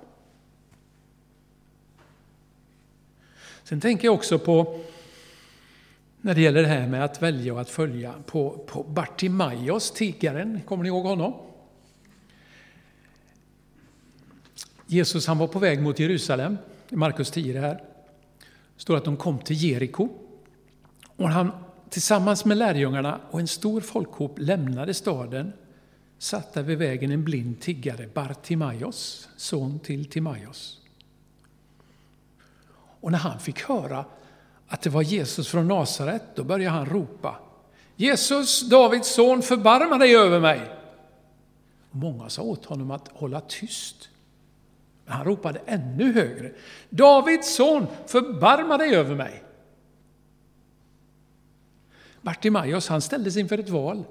Sen 3.63 3.81
tänker 3.81 4.07
jag 4.07 4.13
också 4.13 4.39
på, 4.39 4.79
när 6.21 6.35
det 6.35 6.41
gäller 6.41 6.61
det 6.61 6.67
här 6.67 6.87
med 6.87 7.05
att 7.05 7.21
välja 7.21 7.53
och 7.53 7.61
att 7.61 7.69
följa, 7.69 8.13
på, 8.25 8.65
på 8.67 8.83
Bartimaios, 8.83 9.91
tiggaren, 9.91 10.61
kommer 10.65 10.83
ni 10.83 10.89
ihåg 10.89 11.05
honom? 11.05 11.33
Jesus 14.87 15.27
han 15.27 15.37
var 15.37 15.47
på 15.47 15.59
väg 15.59 15.81
mot 15.81 15.99
Jerusalem, 15.99 16.57
i 16.89 16.95
Markus 16.95 17.31
10 17.31 17.61
här. 17.61 17.75
Det 17.75 18.81
står 18.81 18.97
att 18.97 19.05
de 19.05 19.17
kom 19.17 19.39
till 19.39 19.63
Jeriko. 19.63 20.09
Och 21.15 21.29
han 21.29 21.51
tillsammans 21.89 22.45
med 22.45 22.57
lärjungarna 22.57 23.19
och 23.31 23.39
en 23.39 23.47
stor 23.47 23.81
folkhop 23.81 24.35
lämnade 24.39 24.93
staden 24.93 25.53
satt 26.17 26.53
där 26.53 26.63
vid 26.63 26.77
vägen 26.77 27.11
en 27.11 27.23
blind 27.23 27.59
tiggare, 27.59 28.09
Bartimaios, 28.13 29.29
son 29.37 29.79
till 29.79 30.05
Timaios. 30.05 30.81
Och 33.01 33.11
när 33.11 33.19
han 33.19 33.39
fick 33.39 33.61
höra 33.61 34.05
att 34.71 34.81
det 34.81 34.89
var 34.89 35.01
Jesus 35.01 35.47
från 35.47 35.67
Nasaret, 35.67 36.23
då 36.35 36.43
började 36.43 36.75
han 36.75 36.85
ropa 36.85 37.39
Jesus, 37.95 38.69
Davids 38.69 39.13
son, 39.13 39.41
förbarma 39.41 39.97
dig 39.97 40.15
över 40.15 40.39
mig! 40.39 40.61
Många 41.91 42.29
sa 42.29 42.41
åt 42.41 42.65
honom 42.65 42.91
att 42.91 43.07
hålla 43.07 43.41
tyst. 43.41 44.09
Men 45.05 45.13
han 45.13 45.25
ropade 45.25 45.61
ännu 45.65 46.13
högre. 46.13 46.51
Davids 46.89 47.55
son, 47.55 47.87
förbarma 48.07 48.77
dig 48.77 48.95
över 48.95 49.15
mig! 49.15 49.43
Bartimaeus 52.21 52.87
han 52.87 53.01
ställdes 53.01 53.37
inför 53.37 53.57
ett 53.57 53.69
val. 53.69 54.03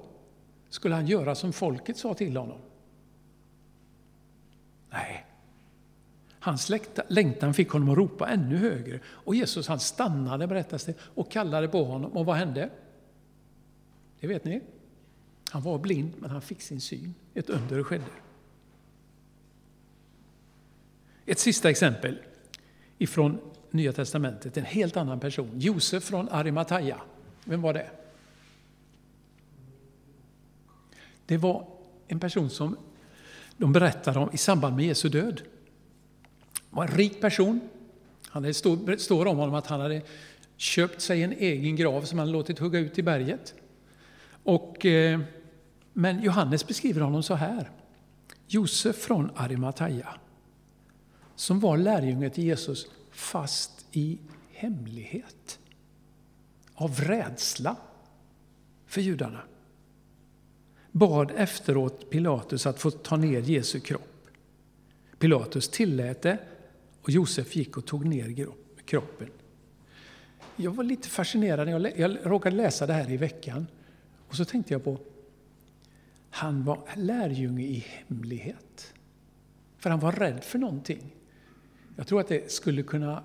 Skulle 0.69 0.95
han 0.95 1.07
göra 1.07 1.35
som 1.35 1.53
folket 1.53 1.97
sa 1.97 2.13
till 2.13 2.37
honom? 2.37 2.59
Nej. 4.89 5.20
Hans 6.43 6.71
längtan 7.07 7.53
fick 7.53 7.69
honom 7.69 7.89
att 7.89 7.97
ropa 7.97 8.27
ännu 8.27 8.57
högre. 8.57 8.99
Och 9.05 9.35
Jesus 9.35 9.67
han 9.67 9.79
stannade, 9.79 10.47
berättas 10.47 10.85
det, 10.85 10.93
och 10.99 11.31
kallade 11.31 11.67
på 11.67 11.83
honom. 11.83 12.11
Och 12.11 12.25
vad 12.25 12.35
hände? 12.35 12.69
Det 14.19 14.27
vet 14.27 14.43
ni. 14.43 14.61
Han 15.51 15.61
var 15.61 15.79
blind, 15.79 16.11
men 16.19 16.29
han 16.29 16.41
fick 16.41 16.61
sin 16.61 16.81
syn. 16.81 17.13
Ett 17.33 17.49
under 17.49 17.83
skedde. 17.83 18.05
Ett 21.25 21.39
sista 21.39 21.69
exempel 21.69 22.19
ifrån 22.97 23.39
Nya 23.71 23.93
Testamentet, 23.93 24.57
en 24.57 24.65
helt 24.65 24.97
annan 24.97 25.19
person. 25.19 25.51
Josef 25.59 26.03
från 26.03 26.29
Arimataya. 26.29 27.01
Vem 27.45 27.61
var 27.61 27.73
det? 27.73 27.89
Det 31.25 31.37
var 31.37 31.67
en 32.07 32.19
person 32.19 32.49
som 32.49 32.77
de 33.57 33.73
berättade 33.73 34.19
om 34.19 34.29
i 34.33 34.37
samband 34.37 34.75
med 34.75 34.85
Jesu 34.85 35.09
död. 35.09 35.41
Var 36.71 36.83
en 36.83 36.97
rik 36.97 37.21
person. 37.21 37.59
Det 38.33 38.53
står 39.01 39.25
om 39.25 39.37
honom 39.37 39.55
att 39.55 39.67
han 39.67 39.81
hade 39.81 40.01
köpt 40.57 41.01
sig 41.01 41.23
en 41.23 41.31
egen 41.31 41.75
grav 41.75 42.01
som 42.01 42.19
han 42.19 42.31
låtit 42.31 42.59
hugga 42.59 42.79
ut 42.79 42.99
i 42.99 43.03
berget. 43.03 43.53
Och, 44.43 44.85
eh, 44.85 45.19
men 45.93 46.23
Johannes 46.23 46.67
beskriver 46.67 47.01
honom 47.01 47.23
så 47.23 47.33
här. 47.33 47.69
Josef 48.47 48.95
från 48.95 49.31
Arimataya, 49.35 50.07
som 51.35 51.59
var 51.59 51.77
lärjunge 51.77 52.29
till 52.29 52.43
Jesus 52.43 52.87
fast 53.11 53.85
i 53.91 54.19
hemlighet. 54.51 55.59
Av 56.73 56.99
rädsla 56.99 57.75
för 58.87 59.01
judarna 59.01 59.41
bad 60.91 61.31
efteråt 61.35 62.09
Pilatus 62.09 62.65
att 62.65 62.79
få 62.79 62.91
ta 62.91 63.17
ner 63.17 63.41
Jesu 63.41 63.79
kropp. 63.79 64.27
Pilatus 65.19 65.69
tillät 65.69 66.21
det 66.21 66.37
och 67.01 67.09
Josef 67.09 67.55
gick 67.55 67.77
och 67.77 67.85
tog 67.85 68.05
ner 68.05 68.47
kroppen. 68.85 69.29
Jag 70.55 70.71
var 70.71 70.83
lite 70.83 71.09
fascinerad 71.09 71.67
när 71.67 71.79
jag, 71.79 71.99
jag 71.99 72.17
råkade 72.23 72.55
läsa 72.55 72.87
det 72.87 72.93
här 72.93 73.11
i 73.11 73.17
veckan. 73.17 73.67
Och 74.27 74.35
så 74.35 74.45
tänkte 74.45 74.73
jag 74.73 74.83
på, 74.83 74.97
han 76.29 76.63
var 76.63 76.79
lärjunge 76.95 77.63
i 77.63 77.85
hemlighet. 77.87 78.93
För 79.77 79.89
han 79.89 79.99
var 79.99 80.11
rädd 80.11 80.43
för 80.43 80.59
någonting. 80.59 81.15
Jag 81.95 82.07
tror 82.07 82.19
att 82.19 82.27
det 82.27 82.51
skulle 82.51 82.83
kunna 82.83 83.23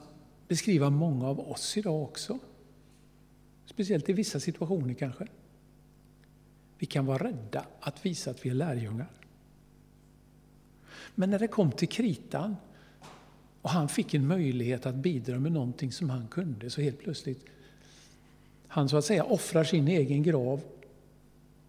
beskriva 0.49 0.91
många 0.91 1.27
av 1.27 1.41
oss 1.41 1.77
idag 1.77 2.03
också. 2.03 2.39
Speciellt 3.67 4.09
i 4.09 4.13
vissa 4.13 4.41
situationer 4.41 4.95
kanske. 4.95 5.27
Vi 6.79 6.87
kan 6.87 7.07
vara 7.07 7.25
rädda 7.25 7.67
att 7.81 8.07
visa 8.07 8.31
att 8.31 8.47
vi 8.47 8.51
är 8.51 8.55
lärjungar. 8.55 9.11
Men 11.15 11.31
när 11.31 11.39
det 11.39 11.49
kom 11.49 11.73
till 11.73 11.89
kritan 11.89 12.57
och 13.67 13.73
han 13.73 13.89
fick 13.89 14.15
en 14.15 14.27
möjlighet 14.27 14.87
att 14.87 14.95
bidra 14.95 15.39
med 15.39 15.53
någonting 15.53 15.93
som 15.93 16.11
han 16.11 16.29
kunde, 16.29 16.71
så 16.71 16.81
helt 16.81 16.99
plötsligt, 16.99 17.45
han 18.69 18.89
så 18.89 18.97
att 18.97 19.05
säga 19.05 19.25
offrar 19.25 19.65
sin 19.65 19.89
egen 19.89 20.23
grav 20.23 20.61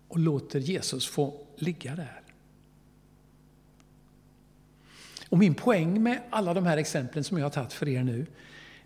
och 0.08 0.20
låter 0.20 0.60
Jesus 0.60 1.08
få 1.08 1.46
ligga 1.56 1.96
där. 1.96 2.22
Och 5.30 5.38
min 5.38 5.56
poäng 5.56 6.04
med 6.04 6.22
alla 6.30 6.54
de 6.54 6.66
här 6.66 6.78
exemplen 6.78 7.24
som 7.24 7.38
jag 7.38 7.46
har 7.46 7.50
tagit 7.50 7.74
för 7.74 7.88
er 7.88 8.04
nu, 8.04 8.26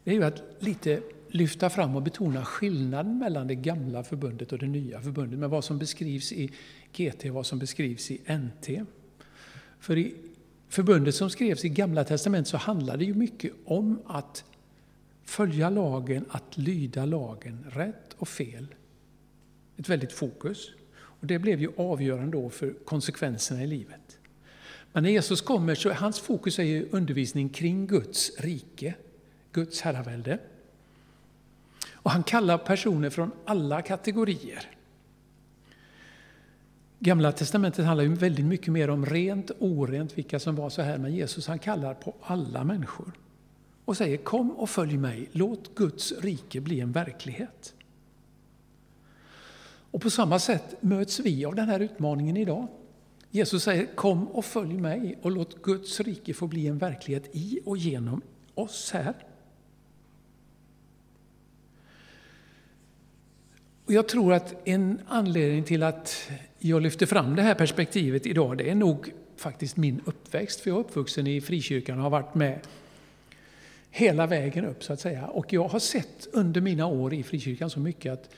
det 0.04 0.12
är 0.12 0.16
ju 0.16 0.24
att 0.24 0.44
lite 0.60 1.02
lyfta 1.28 1.70
fram 1.70 1.96
och 1.96 2.02
betona 2.02 2.46
skillnaden 2.46 3.20
mellan 3.20 3.48
det 3.48 3.56
gamla 3.56 4.04
förbundet 4.04 4.52
och 4.52 4.60
det 4.60 4.68
nya 4.68 5.02
förbundet, 5.02 5.40
med 5.40 5.50
vad 5.50 5.64
som 5.64 5.78
beskrivs 5.78 6.32
i 6.32 6.52
GT 6.94 7.26
och 7.26 7.34
vad 7.34 7.46
som 7.46 7.60
beskrivs 7.60 8.12
i 8.12 8.22
NT. 8.28 8.86
För 9.80 9.98
i 9.98 10.16
förbundet 10.72 11.16
som 11.16 11.30
skrevs 11.30 11.66
i 11.66 11.70
Gamla 11.70 12.04
Testamentet 12.04 12.48
så 12.48 12.58
handlade 12.58 12.98
det 12.98 13.06
ju 13.06 13.14
mycket 13.14 13.52
om 13.66 14.02
att 14.06 14.44
följa 15.24 15.70
lagen, 15.70 16.26
att 16.30 16.58
lyda 16.58 17.06
lagen, 17.06 17.66
rätt 17.70 18.16
och 18.18 18.28
fel. 18.28 18.68
Ett 19.78 19.90
väldigt 19.90 20.14
fokus. 20.14 20.72
Och 20.94 21.28
det 21.28 21.40
blev 21.40 21.62
ju 21.62 21.72
avgörande 21.78 22.38
då 22.38 22.50
för 22.50 22.74
konsekvenserna 22.86 23.64
i 23.64 23.68
livet. 23.68 24.20
Men 24.94 25.04
när 25.04 25.10
Jesus 25.10 25.42
kommer 25.42 25.76
så 25.76 25.90
är 25.90 25.94
hans 25.94 26.20
fokus 26.20 26.60
är 26.60 26.64
ju 26.64 26.88
undervisning 26.92 27.50
kring 27.50 27.88
Guds 27.88 28.32
rike, 28.40 28.94
Guds 29.52 29.82
herravälde. 29.82 30.40
Och 31.94 32.12
han 32.12 32.24
kallar 32.24 32.58
personer 32.58 33.10
från 33.10 33.32
alla 33.46 33.82
kategorier. 33.82 34.70
Gamla 37.04 37.32
testamentet 37.32 37.86
handlar 37.86 38.04
ju 38.04 38.16
väldigt 38.16 38.46
mycket 38.46 38.74
mer 38.74 38.90
om 38.90 39.06
rent, 39.06 39.52
orent, 39.60 40.18
vilka 40.18 40.40
som 40.40 40.56
var 40.56 40.70
så 40.70 40.82
här. 40.82 40.98
Men 40.98 41.16
Jesus 41.16 41.48
han 41.48 41.60
kallar 41.60 41.94
på 41.94 42.16
alla 42.22 42.64
människor. 42.64 43.12
Och 43.86 43.98
säger 43.98 44.18
kom 44.18 44.52
och 44.52 44.70
följ 44.70 44.98
mig, 44.98 45.30
låt 45.32 45.76
Guds 45.76 46.14
rike 46.22 46.62
bli 46.62 46.80
en 46.80 46.92
verklighet. 46.92 47.74
Och 49.92 50.02
på 50.02 50.10
samma 50.10 50.40
sätt 50.40 50.76
möts 50.82 51.20
vi 51.20 51.46
av 51.46 51.56
den 51.56 51.70
här 51.70 51.80
utmaningen 51.80 52.38
idag. 52.38 52.68
Jesus 53.32 53.64
säger 53.64 53.96
kom 53.96 54.28
och 54.28 54.46
följ 54.46 54.74
mig 54.74 55.20
och 55.22 55.32
låt 55.32 55.62
Guds 55.62 56.00
rike 56.00 56.34
få 56.34 56.48
bli 56.48 56.68
en 56.68 56.78
verklighet 56.78 57.30
i 57.32 57.60
och 57.66 57.78
genom 57.78 58.22
oss 58.54 58.92
här. 58.92 59.14
Och 63.92 63.96
jag 63.96 64.08
tror 64.08 64.34
att 64.34 64.68
en 64.68 65.02
anledning 65.08 65.64
till 65.64 65.84
att 65.84 66.30
jag 66.60 66.82
lyfter 66.82 67.06
fram 67.06 67.36
det 67.36 67.42
här 67.42 67.56
perspektivet 67.56 68.26
idag, 68.26 68.58
det 68.58 68.70
är 68.70 68.76
nog 68.76 69.14
faktiskt 69.36 69.78
min 69.78 70.02
uppväxt. 70.06 70.60
För 70.60 70.70
jag 70.70 70.78
är 70.78 70.84
uppvuxen 70.84 71.28
i 71.28 71.42
frikyrkan 71.42 71.98
och 71.98 72.04
har 72.04 72.10
varit 72.10 72.36
med 72.36 72.60
hela 73.90 74.28
vägen 74.28 74.66
upp 74.66 74.84
så 74.84 74.94
att 74.94 75.00
säga. 75.00 75.28
Och 75.28 75.54
jag 75.54 75.68
har 75.68 75.80
sett 75.80 76.28
under 76.34 76.62
mina 76.62 76.86
år 76.86 77.14
i 77.14 77.24
frikyrkan 77.24 77.70
så 77.70 77.80
mycket 77.80 78.14
att 78.14 78.30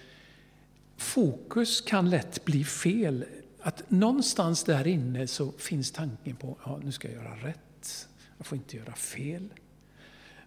fokus 0.97 1.81
kan 1.81 2.09
lätt 2.09 2.45
bli 2.45 2.63
fel. 2.63 3.25
Att 3.61 3.83
någonstans 3.89 4.63
där 4.63 4.87
inne 4.87 5.27
så 5.27 5.51
finns 5.51 5.91
tanken 5.91 6.35
på, 6.35 6.57
ja 6.65 6.79
nu 6.83 6.91
ska 6.91 7.07
jag 7.07 7.23
göra 7.23 7.35
rätt, 7.35 8.07
jag 8.37 8.45
får 8.45 8.57
inte 8.57 8.77
göra 8.77 8.93
fel. 8.93 9.49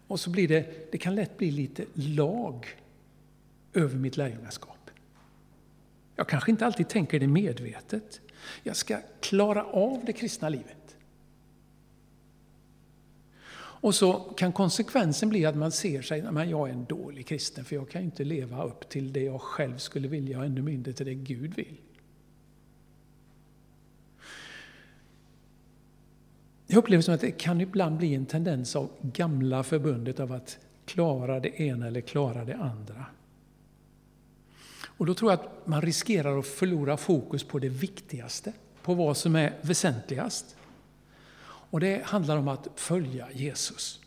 Och 0.06 0.20
så 0.20 0.30
blir 0.30 0.48
det, 0.48 0.92
det 0.92 0.98
kan 0.98 1.14
lätt 1.14 1.38
bli 1.38 1.50
lite 1.50 1.84
lag 1.94 2.66
över 3.72 3.96
mitt 3.96 4.16
lärjungaskap. 4.16 4.75
Jag 6.16 6.28
kanske 6.28 6.50
inte 6.50 6.66
alltid 6.66 6.88
tänker 6.88 7.20
det 7.20 7.26
medvetet. 7.26 8.20
Jag 8.62 8.76
ska 8.76 8.98
klara 9.20 9.64
av 9.64 10.02
det 10.04 10.12
kristna 10.12 10.48
livet. 10.48 10.96
Och 13.58 13.94
så 13.94 14.12
kan 14.12 14.52
konsekvensen 14.52 15.28
bli 15.28 15.46
att 15.46 15.56
man 15.56 15.72
ser 15.72 16.02
sig, 16.02 16.22
men 16.22 16.50
jag 16.50 16.68
är 16.68 16.72
en 16.72 16.84
dålig 16.84 17.26
kristen 17.26 17.64
för 17.64 17.76
jag 17.76 17.90
kan 17.90 18.02
inte 18.02 18.24
leva 18.24 18.64
upp 18.64 18.88
till 18.88 19.12
det 19.12 19.22
jag 19.22 19.40
själv 19.40 19.78
skulle 19.78 20.08
vilja 20.08 20.38
och 20.38 20.44
ännu 20.44 20.62
mindre 20.62 20.92
till 20.92 21.06
det 21.06 21.14
Gud 21.14 21.54
vill. 21.54 21.76
Jag 26.66 26.78
upplever 26.78 27.02
som 27.02 27.14
att 27.14 27.20
det 27.20 27.30
kan 27.30 27.60
ibland 27.60 27.96
bli 27.96 28.14
en 28.14 28.26
tendens 28.26 28.76
av 28.76 28.90
gamla 29.02 29.62
förbundet 29.62 30.20
av 30.20 30.32
att 30.32 30.58
klara 30.84 31.40
det 31.40 31.60
ena 31.60 31.86
eller 31.86 32.00
klara 32.00 32.44
det 32.44 32.56
andra. 32.56 33.06
Och 34.96 35.06
då 35.06 35.14
tror 35.14 35.30
jag 35.30 35.40
att 35.40 35.66
man 35.66 35.82
riskerar 35.82 36.38
att 36.38 36.46
förlora 36.46 36.96
fokus 36.96 37.44
på 37.44 37.58
det 37.58 37.68
viktigaste, 37.68 38.52
på 38.82 38.94
vad 38.94 39.16
som 39.16 39.36
är 39.36 39.58
väsentligast. 39.62 40.56
Och 41.44 41.80
det 41.80 42.06
handlar 42.06 42.36
om 42.36 42.48
att 42.48 42.68
följa 42.74 43.32
Jesus. 43.32 44.00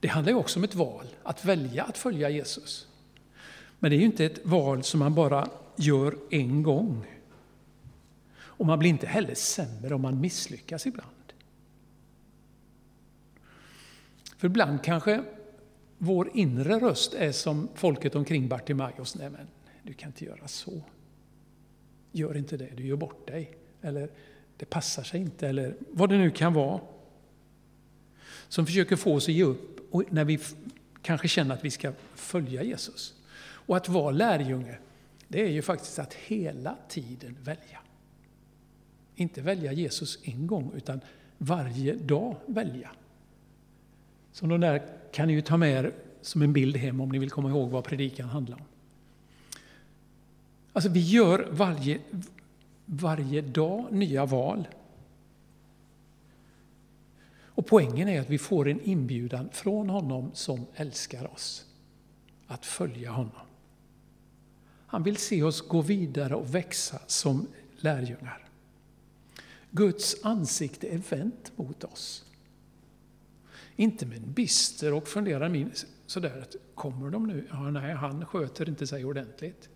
Det 0.00 0.08
handlar 0.08 0.32
ju 0.32 0.38
också 0.38 0.58
om 0.58 0.64
ett 0.64 0.74
val, 0.74 1.06
att 1.22 1.44
välja 1.44 1.84
att 1.84 1.98
följa 1.98 2.30
Jesus. 2.30 2.88
Men 3.78 3.90
det 3.90 3.96
är 3.96 3.98
ju 3.98 4.04
inte 4.04 4.24
ett 4.24 4.46
val 4.46 4.82
som 4.82 5.00
man 5.00 5.14
bara 5.14 5.48
gör 5.76 6.16
en 6.30 6.62
gång. 6.62 7.06
Och 8.36 8.66
man 8.66 8.78
blir 8.78 8.90
inte 8.90 9.06
heller 9.06 9.34
sämre 9.34 9.94
om 9.94 10.00
man 10.00 10.20
misslyckas 10.20 10.86
ibland. 10.86 11.10
För 14.36 14.46
ibland 14.46 14.84
kanske 14.84 15.24
vår 15.98 16.30
inre 16.34 16.78
röst 16.78 17.14
är 17.14 17.32
som 17.32 17.68
folket 17.74 18.14
omkring 18.14 18.48
Bartimaeus. 18.48 19.14
Nej 19.14 19.30
men, 19.30 19.46
du 19.82 19.92
kan 19.92 20.08
inte 20.08 20.24
göra 20.24 20.48
så. 20.48 20.82
Gör 22.12 22.36
inte 22.36 22.56
det, 22.56 22.70
du 22.76 22.86
gör 22.86 22.96
bort 22.96 23.26
dig. 23.26 23.56
Eller, 23.82 24.10
det 24.56 24.66
passar 24.66 25.02
sig 25.02 25.20
inte, 25.20 25.48
eller 25.48 25.74
vad 25.90 26.08
det 26.08 26.18
nu 26.18 26.30
kan 26.30 26.54
vara. 26.54 26.80
Som 28.48 28.66
försöker 28.66 28.96
få 28.96 29.14
oss 29.14 29.28
att 29.28 29.34
ge 29.34 29.44
upp 29.44 29.94
och 29.94 30.04
när 30.10 30.24
vi 30.24 30.38
kanske 31.02 31.28
känner 31.28 31.54
att 31.54 31.64
vi 31.64 31.70
ska 31.70 31.92
följa 32.14 32.62
Jesus. 32.62 33.14
Och 33.40 33.76
att 33.76 33.88
vara 33.88 34.10
lärjunge, 34.10 34.78
det 35.28 35.42
är 35.42 35.50
ju 35.50 35.62
faktiskt 35.62 35.98
att 35.98 36.14
hela 36.14 36.76
tiden 36.88 37.36
välja. 37.40 37.78
Inte 39.14 39.42
välja 39.42 39.72
Jesus 39.72 40.18
en 40.22 40.46
gång, 40.46 40.72
utan 40.76 41.00
varje 41.38 41.94
dag 41.94 42.36
välja. 42.46 42.90
Så 44.34 44.46
de 44.46 44.60
där 44.60 44.82
kan 45.12 45.28
ni 45.28 45.34
ju 45.34 45.40
ta 45.40 45.56
med 45.56 45.84
er 45.84 45.94
som 46.20 46.42
en 46.42 46.52
bild 46.52 46.76
hem 46.76 47.00
om 47.00 47.08
ni 47.08 47.18
vill 47.18 47.30
komma 47.30 47.48
ihåg 47.48 47.70
vad 47.70 47.84
predikan 47.84 48.28
handlar 48.28 48.56
om. 48.56 48.64
Alltså 50.72 50.90
vi 50.90 51.00
gör 51.00 51.48
varje, 51.50 52.00
varje 52.86 53.40
dag 53.40 53.92
nya 53.92 54.26
val. 54.26 54.68
Och 57.42 57.66
poängen 57.66 58.08
är 58.08 58.20
att 58.20 58.30
vi 58.30 58.38
får 58.38 58.68
en 58.68 58.80
inbjudan 58.80 59.48
från 59.52 59.90
honom 59.90 60.30
som 60.34 60.66
älskar 60.74 61.32
oss, 61.32 61.66
att 62.46 62.66
följa 62.66 63.10
honom. 63.10 63.46
Han 64.86 65.02
vill 65.02 65.16
se 65.16 65.42
oss 65.42 65.68
gå 65.68 65.80
vidare 65.80 66.34
och 66.34 66.54
växa 66.54 66.98
som 67.06 67.46
lärjungar. 67.76 68.48
Guds 69.70 70.16
ansikte 70.22 70.94
är 70.94 70.98
vänt 70.98 71.52
mot 71.56 71.84
oss. 71.84 72.24
Inte 73.76 74.06
med 74.06 74.16
en 74.16 74.32
bister 74.32 74.92
och 74.92 75.08
funderar 75.08 75.48
min 75.48 75.70
sådär 76.06 76.40
att 76.42 76.56
kommer 76.74 77.10
de 77.10 77.26
nu? 77.26 77.46
Ja, 77.50 77.70
nej, 77.70 77.94
han 77.94 78.26
sköter 78.26 78.68
inte 78.68 78.86
sig 78.86 79.04
ordentligt. 79.04 79.68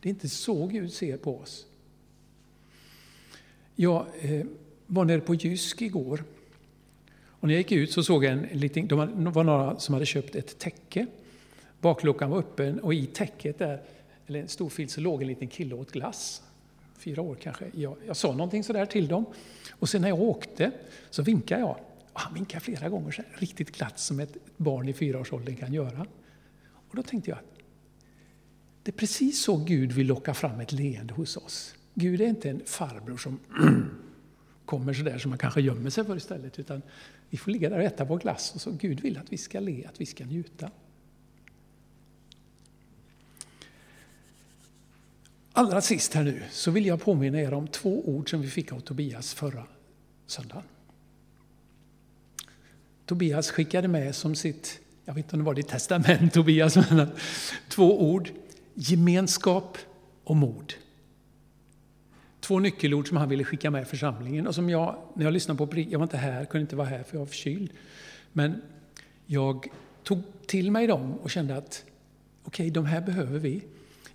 Det 0.00 0.08
är 0.08 0.10
inte 0.10 0.28
så 0.28 0.66
Gud 0.66 0.92
ser 0.92 1.16
på 1.16 1.38
oss. 1.38 1.66
Jag 3.74 4.06
eh, 4.20 4.46
var 4.86 5.04
nere 5.04 5.20
på 5.20 5.34
Jysk 5.34 5.82
igår. 5.82 6.24
Och 7.40 7.48
när 7.48 7.54
jag 7.54 7.58
gick 7.58 7.72
ut 7.72 7.92
så 7.92 8.02
såg 8.02 8.24
jag 8.24 8.32
en 8.32 8.42
liten, 8.52 8.88
de 8.88 9.32
var 9.32 9.44
några 9.44 9.78
som 9.78 9.94
hade 9.94 10.06
köpt 10.06 10.34
ett 10.34 10.58
täcke. 10.58 11.06
Bakluckan 11.80 12.30
var 12.30 12.38
öppen 12.38 12.80
och 12.80 12.94
i 12.94 13.06
täcket 13.06 13.58
där, 13.58 13.82
eller 14.26 14.40
en 14.40 14.48
stor 14.48 14.68
filt, 14.68 14.90
så 14.90 15.00
låg 15.00 15.22
en 15.22 15.28
liten 15.28 15.48
kille 15.48 15.74
och 15.74 15.80
åt 15.80 15.92
glass. 15.92 16.42
Fyra 16.98 17.22
år 17.22 17.34
kanske. 17.34 17.64
Jag, 17.74 17.96
jag 18.06 18.16
sa 18.16 18.32
någonting 18.32 18.64
sådär 18.64 18.86
till 18.86 19.08
dem. 19.08 19.24
Och 19.70 19.88
sen 19.88 20.02
när 20.02 20.08
jag 20.08 20.20
åkte 20.20 20.70
så 21.10 21.22
vinkade 21.22 21.60
jag. 21.60 21.76
Och 22.12 22.20
han 22.20 22.34
vinkade 22.34 22.60
flera 22.60 22.88
gånger, 22.88 23.10
så 23.10 23.22
här, 23.22 23.36
riktigt 23.38 23.76
glatt 23.76 23.98
som 23.98 24.20
ett 24.20 24.36
barn 24.56 24.88
i 24.88 24.92
fyraårsåldern 24.92 25.56
kan 25.56 25.72
göra. 25.72 26.06
Och 26.88 26.96
då 26.96 27.02
tänkte 27.02 27.30
jag 27.30 27.38
att 27.38 27.60
det 28.82 28.90
är 28.90 28.96
precis 28.96 29.42
så 29.42 29.56
Gud 29.56 29.92
vill 29.92 30.06
locka 30.06 30.34
fram 30.34 30.60
ett 30.60 30.72
leende 30.72 31.14
hos 31.14 31.36
oss. 31.36 31.74
Gud 31.94 32.20
är 32.20 32.26
inte 32.26 32.50
en 32.50 32.62
farbror 32.66 33.16
som 33.16 33.38
kommer 34.64 34.92
sådär 34.92 35.18
som 35.18 35.28
man 35.28 35.38
kanske 35.38 35.60
gömmer 35.60 35.90
sig 35.90 36.04
för 36.04 36.16
istället. 36.16 36.58
Utan 36.58 36.82
vi 37.30 37.38
får 37.38 37.50
ligga 37.50 37.70
där 37.70 37.78
och 37.78 37.84
äta 37.84 38.04
vår 38.04 38.18
glass 38.18 38.54
och 38.54 38.60
så 38.60 38.70
Gud 38.70 39.00
vill 39.00 39.18
att 39.18 39.32
vi 39.32 39.38
ska 39.38 39.60
le, 39.60 39.84
att 39.84 40.00
vi 40.00 40.06
ska 40.06 40.24
njuta. 40.24 40.70
Allra 45.52 45.80
sist 45.80 46.14
här 46.14 46.24
nu 46.24 46.42
så 46.50 46.70
vill 46.70 46.86
jag 46.86 47.00
påminna 47.00 47.40
er 47.40 47.54
om 47.54 47.68
två 47.68 48.08
ord 48.08 48.30
som 48.30 48.40
vi 48.40 48.48
fick 48.48 48.72
av 48.72 48.80
Tobias 48.80 49.34
förra 49.34 49.66
söndagen. 50.26 50.64
Tobias 53.10 53.50
skickade 53.50 53.88
med 53.88 54.14
som 54.14 54.34
sitt, 54.34 54.80
jag 55.04 55.14
vet 55.14 55.24
inte 55.24 55.36
om 55.36 55.40
det 55.40 55.46
var 55.46 55.54
ditt 55.54 55.68
testament 55.68 56.32
Tobias, 56.32 56.76
men 56.76 57.08
två 57.68 58.10
ord. 58.10 58.30
Gemenskap 58.74 59.78
och 60.24 60.36
mod. 60.36 60.72
Två 62.40 62.58
nyckelord 62.58 63.08
som 63.08 63.16
han 63.16 63.28
ville 63.28 63.44
skicka 63.44 63.70
med 63.70 63.88
församlingen 63.88 64.46
och 64.46 64.54
som 64.54 64.70
jag, 64.70 64.96
när 65.14 65.24
jag 65.24 65.32
lyssnade 65.32 65.66
på 65.66 65.80
jag 65.80 65.98
var 65.98 66.02
inte 66.04 66.16
här, 66.16 66.44
kunde 66.44 66.62
inte 66.62 66.76
vara 66.76 66.88
här 66.88 67.02
för 67.02 67.14
jag 67.14 67.18
var 67.18 67.26
förkyld. 67.26 67.70
Men 68.32 68.62
jag 69.26 69.66
tog 70.02 70.22
till 70.46 70.70
mig 70.70 70.86
dem 70.86 71.14
och 71.14 71.30
kände 71.30 71.56
att 71.56 71.84
okej, 72.44 72.64
okay, 72.64 72.70
de 72.70 72.84
här 72.86 73.00
behöver 73.00 73.38
vi. 73.38 73.62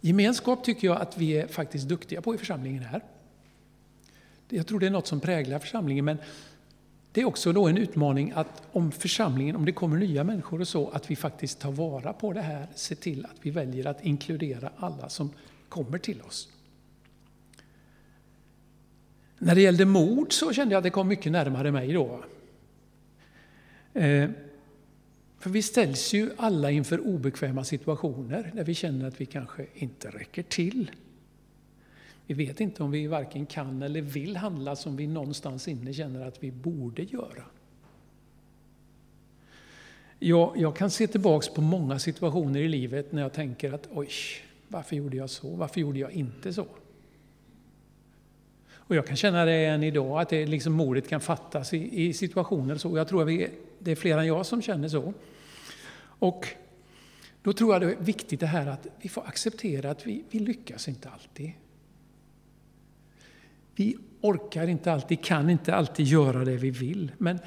Gemenskap 0.01 0.63
tycker 0.63 0.87
jag 0.87 1.01
att 1.01 1.17
vi 1.17 1.31
är 1.31 1.47
faktiskt 1.47 1.87
duktiga 1.87 2.21
på 2.21 2.35
i 2.35 2.37
församlingen 2.37 2.83
här. 2.83 3.03
Jag 4.49 4.67
tror 4.67 4.79
det 4.79 4.85
är 4.85 4.91
något 4.91 5.07
som 5.07 5.19
präglar 5.19 5.59
församlingen, 5.59 6.05
men 6.05 6.17
det 7.15 7.21
är 7.21 7.25
också 7.25 7.53
då 7.53 7.67
en 7.67 7.77
utmaning 7.77 8.31
att 8.35 8.63
om 8.71 8.91
församlingen, 8.91 9.55
om 9.55 9.65
det 9.65 9.71
kommer 9.71 9.97
nya 9.97 10.23
människor 10.23 10.61
och 10.61 10.67
så, 10.67 10.89
att 10.89 11.11
vi 11.11 11.15
faktiskt 11.15 11.59
tar 11.59 11.71
vara 11.71 12.13
på 12.13 12.33
det 12.33 12.41
här, 12.41 12.67
se 12.75 12.95
till 12.95 13.25
att 13.25 13.35
vi 13.41 13.49
väljer 13.51 13.87
att 13.87 14.05
inkludera 14.05 14.69
alla 14.77 15.09
som 15.09 15.29
kommer 15.69 15.97
till 15.97 16.21
oss. 16.21 16.49
När 19.37 19.55
det 19.55 19.61
gällde 19.61 19.85
mord 19.85 20.33
så 20.33 20.53
kände 20.53 20.73
jag 20.73 20.77
att 20.77 20.83
det 20.83 20.89
kom 20.89 21.07
mycket 21.07 21.31
närmare 21.31 21.71
mig 21.71 21.93
då. 21.93 22.23
Eh, 23.93 24.29
för 25.39 25.49
vi 25.49 25.61
ställs 25.61 26.13
ju 26.13 26.31
alla 26.37 26.71
inför 26.71 27.07
obekväma 27.07 27.63
situationer 27.63 28.51
där 28.53 28.63
vi 28.63 28.73
känner 28.73 29.07
att 29.07 29.21
vi 29.21 29.25
kanske 29.25 29.65
inte 29.73 30.09
räcker 30.09 30.43
till. 30.43 30.91
Vi 32.27 32.33
vet 32.33 32.61
inte 32.61 32.83
om 32.83 32.91
vi 32.91 33.07
varken 33.07 33.45
kan 33.45 33.81
eller 33.81 34.01
vill 34.01 34.37
handla 34.37 34.75
som 34.75 34.95
vi 34.95 35.07
någonstans 35.07 35.67
inne 35.67 35.93
känner 35.93 36.27
att 36.27 36.43
vi 36.43 36.51
borde 36.51 37.03
göra. 37.03 37.43
Jag, 40.19 40.53
jag 40.57 40.75
kan 40.75 40.91
se 40.91 41.07
tillbaks 41.07 41.49
på 41.49 41.61
många 41.61 41.99
situationer 41.99 42.59
i 42.59 42.67
livet 42.67 43.11
när 43.11 43.21
jag 43.21 43.33
tänker 43.33 43.73
att 43.73 43.89
oj, 43.93 44.09
varför 44.67 44.95
gjorde 44.95 45.17
jag 45.17 45.29
så? 45.29 45.55
Varför 45.55 45.81
gjorde 45.81 45.99
jag 45.99 46.11
inte 46.11 46.53
så? 46.53 46.67
Och 48.87 48.95
jag 48.95 49.07
kan 49.07 49.17
känna 49.17 49.45
det 49.45 49.65
än 49.65 49.83
idag, 49.83 50.21
att 50.21 50.29
det 50.29 50.45
liksom 50.45 50.73
modet 50.73 51.09
kan 51.09 51.21
fattas 51.21 51.73
i, 51.73 52.07
i 52.07 52.13
situationer 52.13 52.77
så. 52.77 52.97
Jag 52.97 53.07
tror 53.07 53.21
att 53.21 53.27
vi, 53.27 53.49
det 53.79 53.91
är 53.91 53.95
fler 53.95 54.17
än 54.17 54.27
jag 54.27 54.45
som 54.45 54.61
känner 54.61 54.87
så. 54.87 55.13
Och 55.99 56.47
då 57.41 57.53
tror 57.53 57.73
jag 57.73 57.81
det 57.81 57.91
är 57.91 57.95
viktigt 57.99 58.39
det 58.39 58.45
här 58.45 58.67
att 58.67 58.87
vi 59.01 59.09
får 59.09 59.27
acceptera 59.27 59.91
att 59.91 60.07
vi, 60.07 60.23
vi 60.31 60.39
lyckas 60.39 60.87
inte 60.87 61.09
alltid. 61.09 61.51
Vi 63.75 63.97
orkar 64.21 64.67
inte 64.67 64.91
alltid, 64.91 65.23
kan 65.23 65.49
inte 65.49 65.75
alltid 65.75 66.05
göra 66.05 66.45
det 66.45 66.57
vi 66.57 66.69
vill. 66.69 67.11
Men 67.17 67.39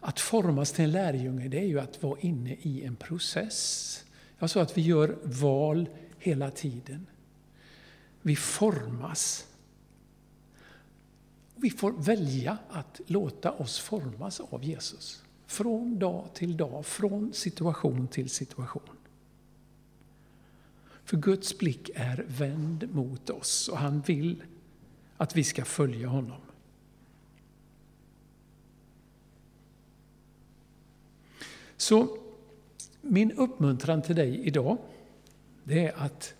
att 0.00 0.20
formas 0.20 0.72
till 0.72 0.84
en 0.84 0.92
lärjunge, 0.92 1.48
det 1.48 1.58
är 1.58 1.66
ju 1.66 1.80
att 1.80 2.02
vara 2.02 2.20
inne 2.20 2.56
i 2.60 2.84
en 2.84 2.96
process. 2.96 4.04
Jag 4.38 4.50
sa 4.50 4.62
att 4.62 4.78
vi 4.78 4.82
gör 4.82 5.18
val 5.22 5.88
hela 6.18 6.50
tiden. 6.50 7.06
Vi 8.22 8.36
formas. 8.36 9.46
Vi 11.56 11.70
får 11.70 11.92
välja 11.92 12.58
att 12.70 13.00
låta 13.06 13.52
oss 13.52 13.78
formas 13.78 14.40
av 14.40 14.64
Jesus. 14.64 15.22
Från 15.46 15.98
dag 15.98 16.28
till 16.34 16.56
dag, 16.56 16.86
från 16.86 17.32
situation 17.32 18.08
till 18.08 18.30
situation. 18.30 18.96
För 21.04 21.16
Guds 21.16 21.58
blick 21.58 21.90
är 21.94 22.24
vänd 22.28 22.88
mot 22.94 23.30
oss 23.30 23.68
och 23.68 23.78
han 23.78 24.00
vill 24.00 24.42
att 25.24 25.36
vi 25.36 25.44
ska 25.44 25.64
följa 25.64 26.08
honom. 26.08 26.40
Så 31.76 32.18
min 33.00 33.32
uppmuntran 33.32 34.02
till 34.02 34.16
dig 34.16 34.40
idag, 34.46 34.78
det 35.64 35.86
är 35.86 35.94
att 35.96 36.34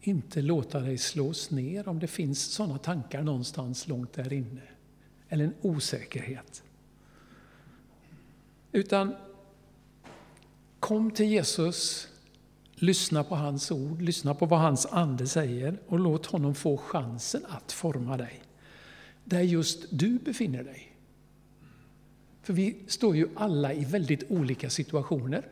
inte 0.00 0.42
låta 0.42 0.80
dig 0.80 0.98
slås 0.98 1.50
ner 1.50 1.88
om 1.88 1.98
det 1.98 2.06
finns 2.06 2.40
sådana 2.40 2.78
tankar 2.78 3.22
någonstans 3.22 3.88
långt 3.88 4.12
där 4.12 4.32
inne. 4.32 4.62
Eller 5.28 5.44
en 5.44 5.54
osäkerhet. 5.60 6.62
Utan 8.72 9.14
kom 10.80 11.10
till 11.10 11.26
Jesus, 11.26 12.08
lyssna 12.80 13.24
på 13.24 13.34
hans 13.34 13.70
ord, 13.70 14.02
lyssna 14.02 14.34
på 14.34 14.46
vad 14.46 14.60
hans 14.60 14.86
ande 14.86 15.26
säger 15.26 15.78
och 15.86 15.98
låt 15.98 16.26
honom 16.26 16.54
få 16.54 16.76
chansen 16.76 17.42
att 17.48 17.72
forma 17.72 18.16
dig. 18.16 18.42
Där 19.24 19.40
just 19.40 19.86
du 19.90 20.18
befinner 20.18 20.64
dig. 20.64 20.96
För 22.42 22.52
vi 22.52 22.76
står 22.86 23.16
ju 23.16 23.28
alla 23.34 23.72
i 23.72 23.84
väldigt 23.84 24.30
olika 24.30 24.70
situationer. 24.70 25.46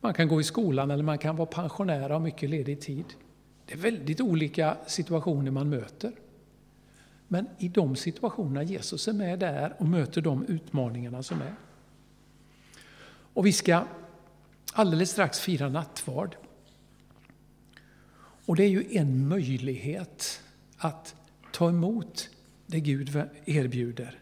Man 0.00 0.14
kan 0.14 0.28
gå 0.28 0.40
i 0.40 0.44
skolan 0.44 0.90
eller 0.90 1.04
man 1.04 1.18
kan 1.18 1.36
vara 1.36 1.46
pensionär 1.46 2.04
och 2.04 2.10
ha 2.10 2.18
mycket 2.18 2.50
ledig 2.50 2.80
tid. 2.80 3.04
Det 3.66 3.74
är 3.74 3.78
väldigt 3.78 4.20
olika 4.20 4.76
situationer 4.86 5.50
man 5.50 5.68
möter. 5.68 6.12
Men 7.28 7.46
i 7.58 7.68
de 7.68 7.96
situationerna 7.96 8.62
Jesus 8.62 9.08
är 9.08 9.12
med 9.12 9.38
där 9.38 9.74
och 9.78 9.86
möter 9.86 10.20
de 10.20 10.44
utmaningarna 10.44 11.22
som 11.22 11.40
är. 11.40 11.54
Och 13.32 13.46
vi 13.46 13.52
ska 13.52 13.84
alldeles 14.78 15.10
strax 15.10 15.40
fira 15.40 15.68
nattvard. 15.68 16.36
Och 18.46 18.56
det 18.56 18.64
är 18.64 18.68
ju 18.68 18.86
en 18.90 19.28
möjlighet 19.28 20.42
att 20.76 21.14
ta 21.52 21.68
emot 21.68 22.28
det 22.66 22.80
Gud 22.80 23.22
erbjuder. 23.44 24.18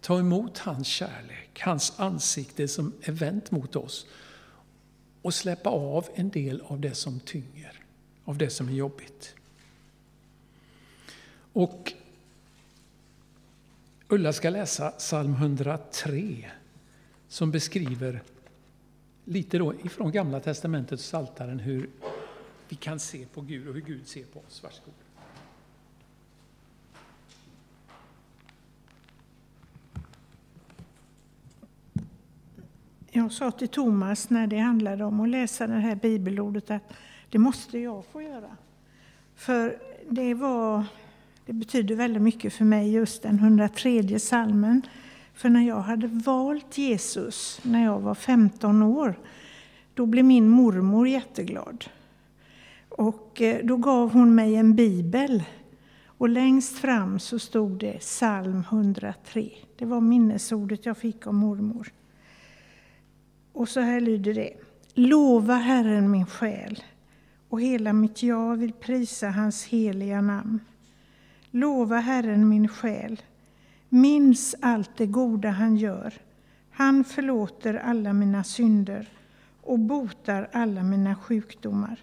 Ta 0.00 0.18
emot 0.18 0.58
hans 0.58 0.86
kärlek, 0.86 1.60
hans 1.60 2.00
ansikte 2.00 2.68
som 2.68 2.92
är 3.02 3.12
vänt 3.12 3.50
mot 3.50 3.76
oss 3.76 4.06
och 5.22 5.34
släppa 5.34 5.70
av 5.70 6.08
en 6.14 6.30
del 6.30 6.60
av 6.60 6.80
det 6.80 6.94
som 6.94 7.20
tynger, 7.20 7.72
av 8.24 8.38
det 8.38 8.50
som 8.50 8.68
är 8.68 8.72
jobbigt. 8.72 9.34
Och 11.52 11.92
Ulla 14.08 14.32
ska 14.32 14.50
läsa 14.50 14.90
psalm 14.90 15.32
103 15.32 16.50
som 17.28 17.50
beskriver 17.50 18.22
lite 19.28 19.58
då 19.58 19.74
ifrån 19.74 20.12
Gamla 20.12 20.40
testamentets 20.40 21.04
saltaren 21.04 21.58
hur 21.58 21.90
vi 22.68 22.76
kan 22.76 23.00
se 23.00 23.26
på 23.26 23.40
Gud 23.40 23.68
och 23.68 23.74
hur 23.74 23.80
Gud 23.80 24.08
ser 24.08 24.24
på 24.24 24.38
oss. 24.38 24.62
Varsågod. 24.62 24.94
Jag 33.10 33.32
sa 33.32 33.50
till 33.50 33.68
Thomas 33.68 34.30
när 34.30 34.46
det 34.46 34.58
handlade 34.58 35.04
om 35.04 35.20
att 35.20 35.28
läsa 35.28 35.66
det 35.66 35.74
här 35.74 35.94
bibelordet 35.94 36.70
att 36.70 36.92
det 37.30 37.38
måste 37.38 37.78
jag 37.78 38.04
få 38.04 38.22
göra. 38.22 38.56
För 39.34 39.78
det, 40.10 40.34
var, 40.34 40.84
det 41.46 41.52
betyder 41.52 41.94
väldigt 41.94 42.22
mycket 42.22 42.52
för 42.52 42.64
mig, 42.64 42.92
just 42.92 43.22
den 43.22 43.38
103 43.38 44.18
salmen. 44.18 44.82
För 45.38 45.48
när 45.48 45.68
jag 45.68 45.80
hade 45.80 46.06
valt 46.06 46.78
Jesus 46.78 47.60
när 47.62 47.84
jag 47.84 48.00
var 48.00 48.14
15 48.14 48.82
år, 48.82 49.18
då 49.94 50.06
blev 50.06 50.24
min 50.24 50.48
mormor 50.48 51.08
jätteglad. 51.08 51.84
Och 52.88 53.40
eh, 53.40 53.64
då 53.64 53.76
gav 53.76 54.12
hon 54.12 54.34
mig 54.34 54.56
en 54.56 54.74
bibel. 54.74 55.44
Och 56.06 56.28
längst 56.28 56.78
fram 56.78 57.18
så 57.18 57.38
stod 57.38 57.78
det 57.78 57.98
psalm 57.98 58.64
103. 58.70 59.50
Det 59.76 59.84
var 59.84 60.00
minnesordet 60.00 60.86
jag 60.86 60.96
fick 60.96 61.26
av 61.26 61.34
mormor. 61.34 61.92
Och 63.52 63.68
så 63.68 63.80
här 63.80 64.00
lyder 64.00 64.34
det. 64.34 64.52
Lova 64.94 65.54
Herren 65.54 66.10
min 66.10 66.26
själ 66.26 66.82
och 67.48 67.60
hela 67.60 67.92
mitt 67.92 68.22
jag 68.22 68.56
vill 68.56 68.72
prisa 68.72 69.30
hans 69.30 69.64
heliga 69.64 70.20
namn. 70.20 70.60
Lova 71.50 71.98
Herren 71.98 72.48
min 72.48 72.68
själ. 72.68 73.20
Minns 73.88 74.54
allt 74.60 74.96
det 74.96 75.06
goda 75.06 75.50
han 75.50 75.76
gör. 75.76 76.14
Han 76.70 77.04
förlåter 77.04 77.74
alla 77.74 78.12
mina 78.12 78.44
synder 78.44 79.08
och 79.62 79.78
botar 79.78 80.48
alla 80.52 80.82
mina 80.82 81.14
sjukdomar. 81.14 82.00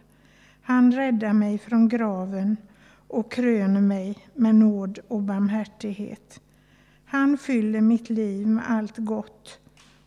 Han 0.61 0.91
räddar 0.91 1.33
mig 1.33 1.57
från 1.57 1.89
graven 1.89 2.57
och 3.07 3.31
kröner 3.31 3.81
mig 3.81 4.27
med 4.33 4.55
nåd 4.55 4.99
och 5.07 5.21
barmhärtighet. 5.21 6.41
Han 7.05 7.37
fyller 7.37 7.81
mitt 7.81 8.09
liv 8.09 8.47
med 8.47 8.71
allt 8.71 8.97
gott 8.97 9.59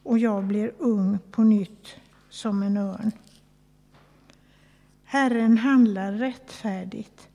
och 0.03 0.19
jag 0.19 0.45
blir 0.45 0.73
ung 0.79 1.19
på 1.31 1.43
nytt 1.43 1.87
som 2.29 2.63
en 2.63 2.77
örn. 2.77 3.13
Herren 5.05 5.59
handlar 5.59 6.13
rättfärdigt 6.13 7.29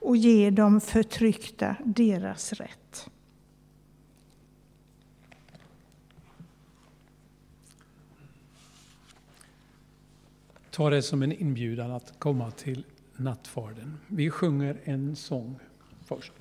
och 0.00 0.16
ger 0.16 0.50
de 0.50 0.80
förtryckta 0.80 1.76
deras 1.84 2.52
rätt. 2.52 3.09
Ta 10.70 10.90
det 10.90 11.02
som 11.02 11.22
en 11.22 11.32
inbjudan 11.32 11.90
att 11.90 12.12
komma 12.18 12.50
till 12.50 12.84
nattvarden. 13.16 13.98
Vi 14.08 14.30
sjunger 14.30 14.80
en 14.84 15.16
sång 15.16 15.58
först. 16.06 16.32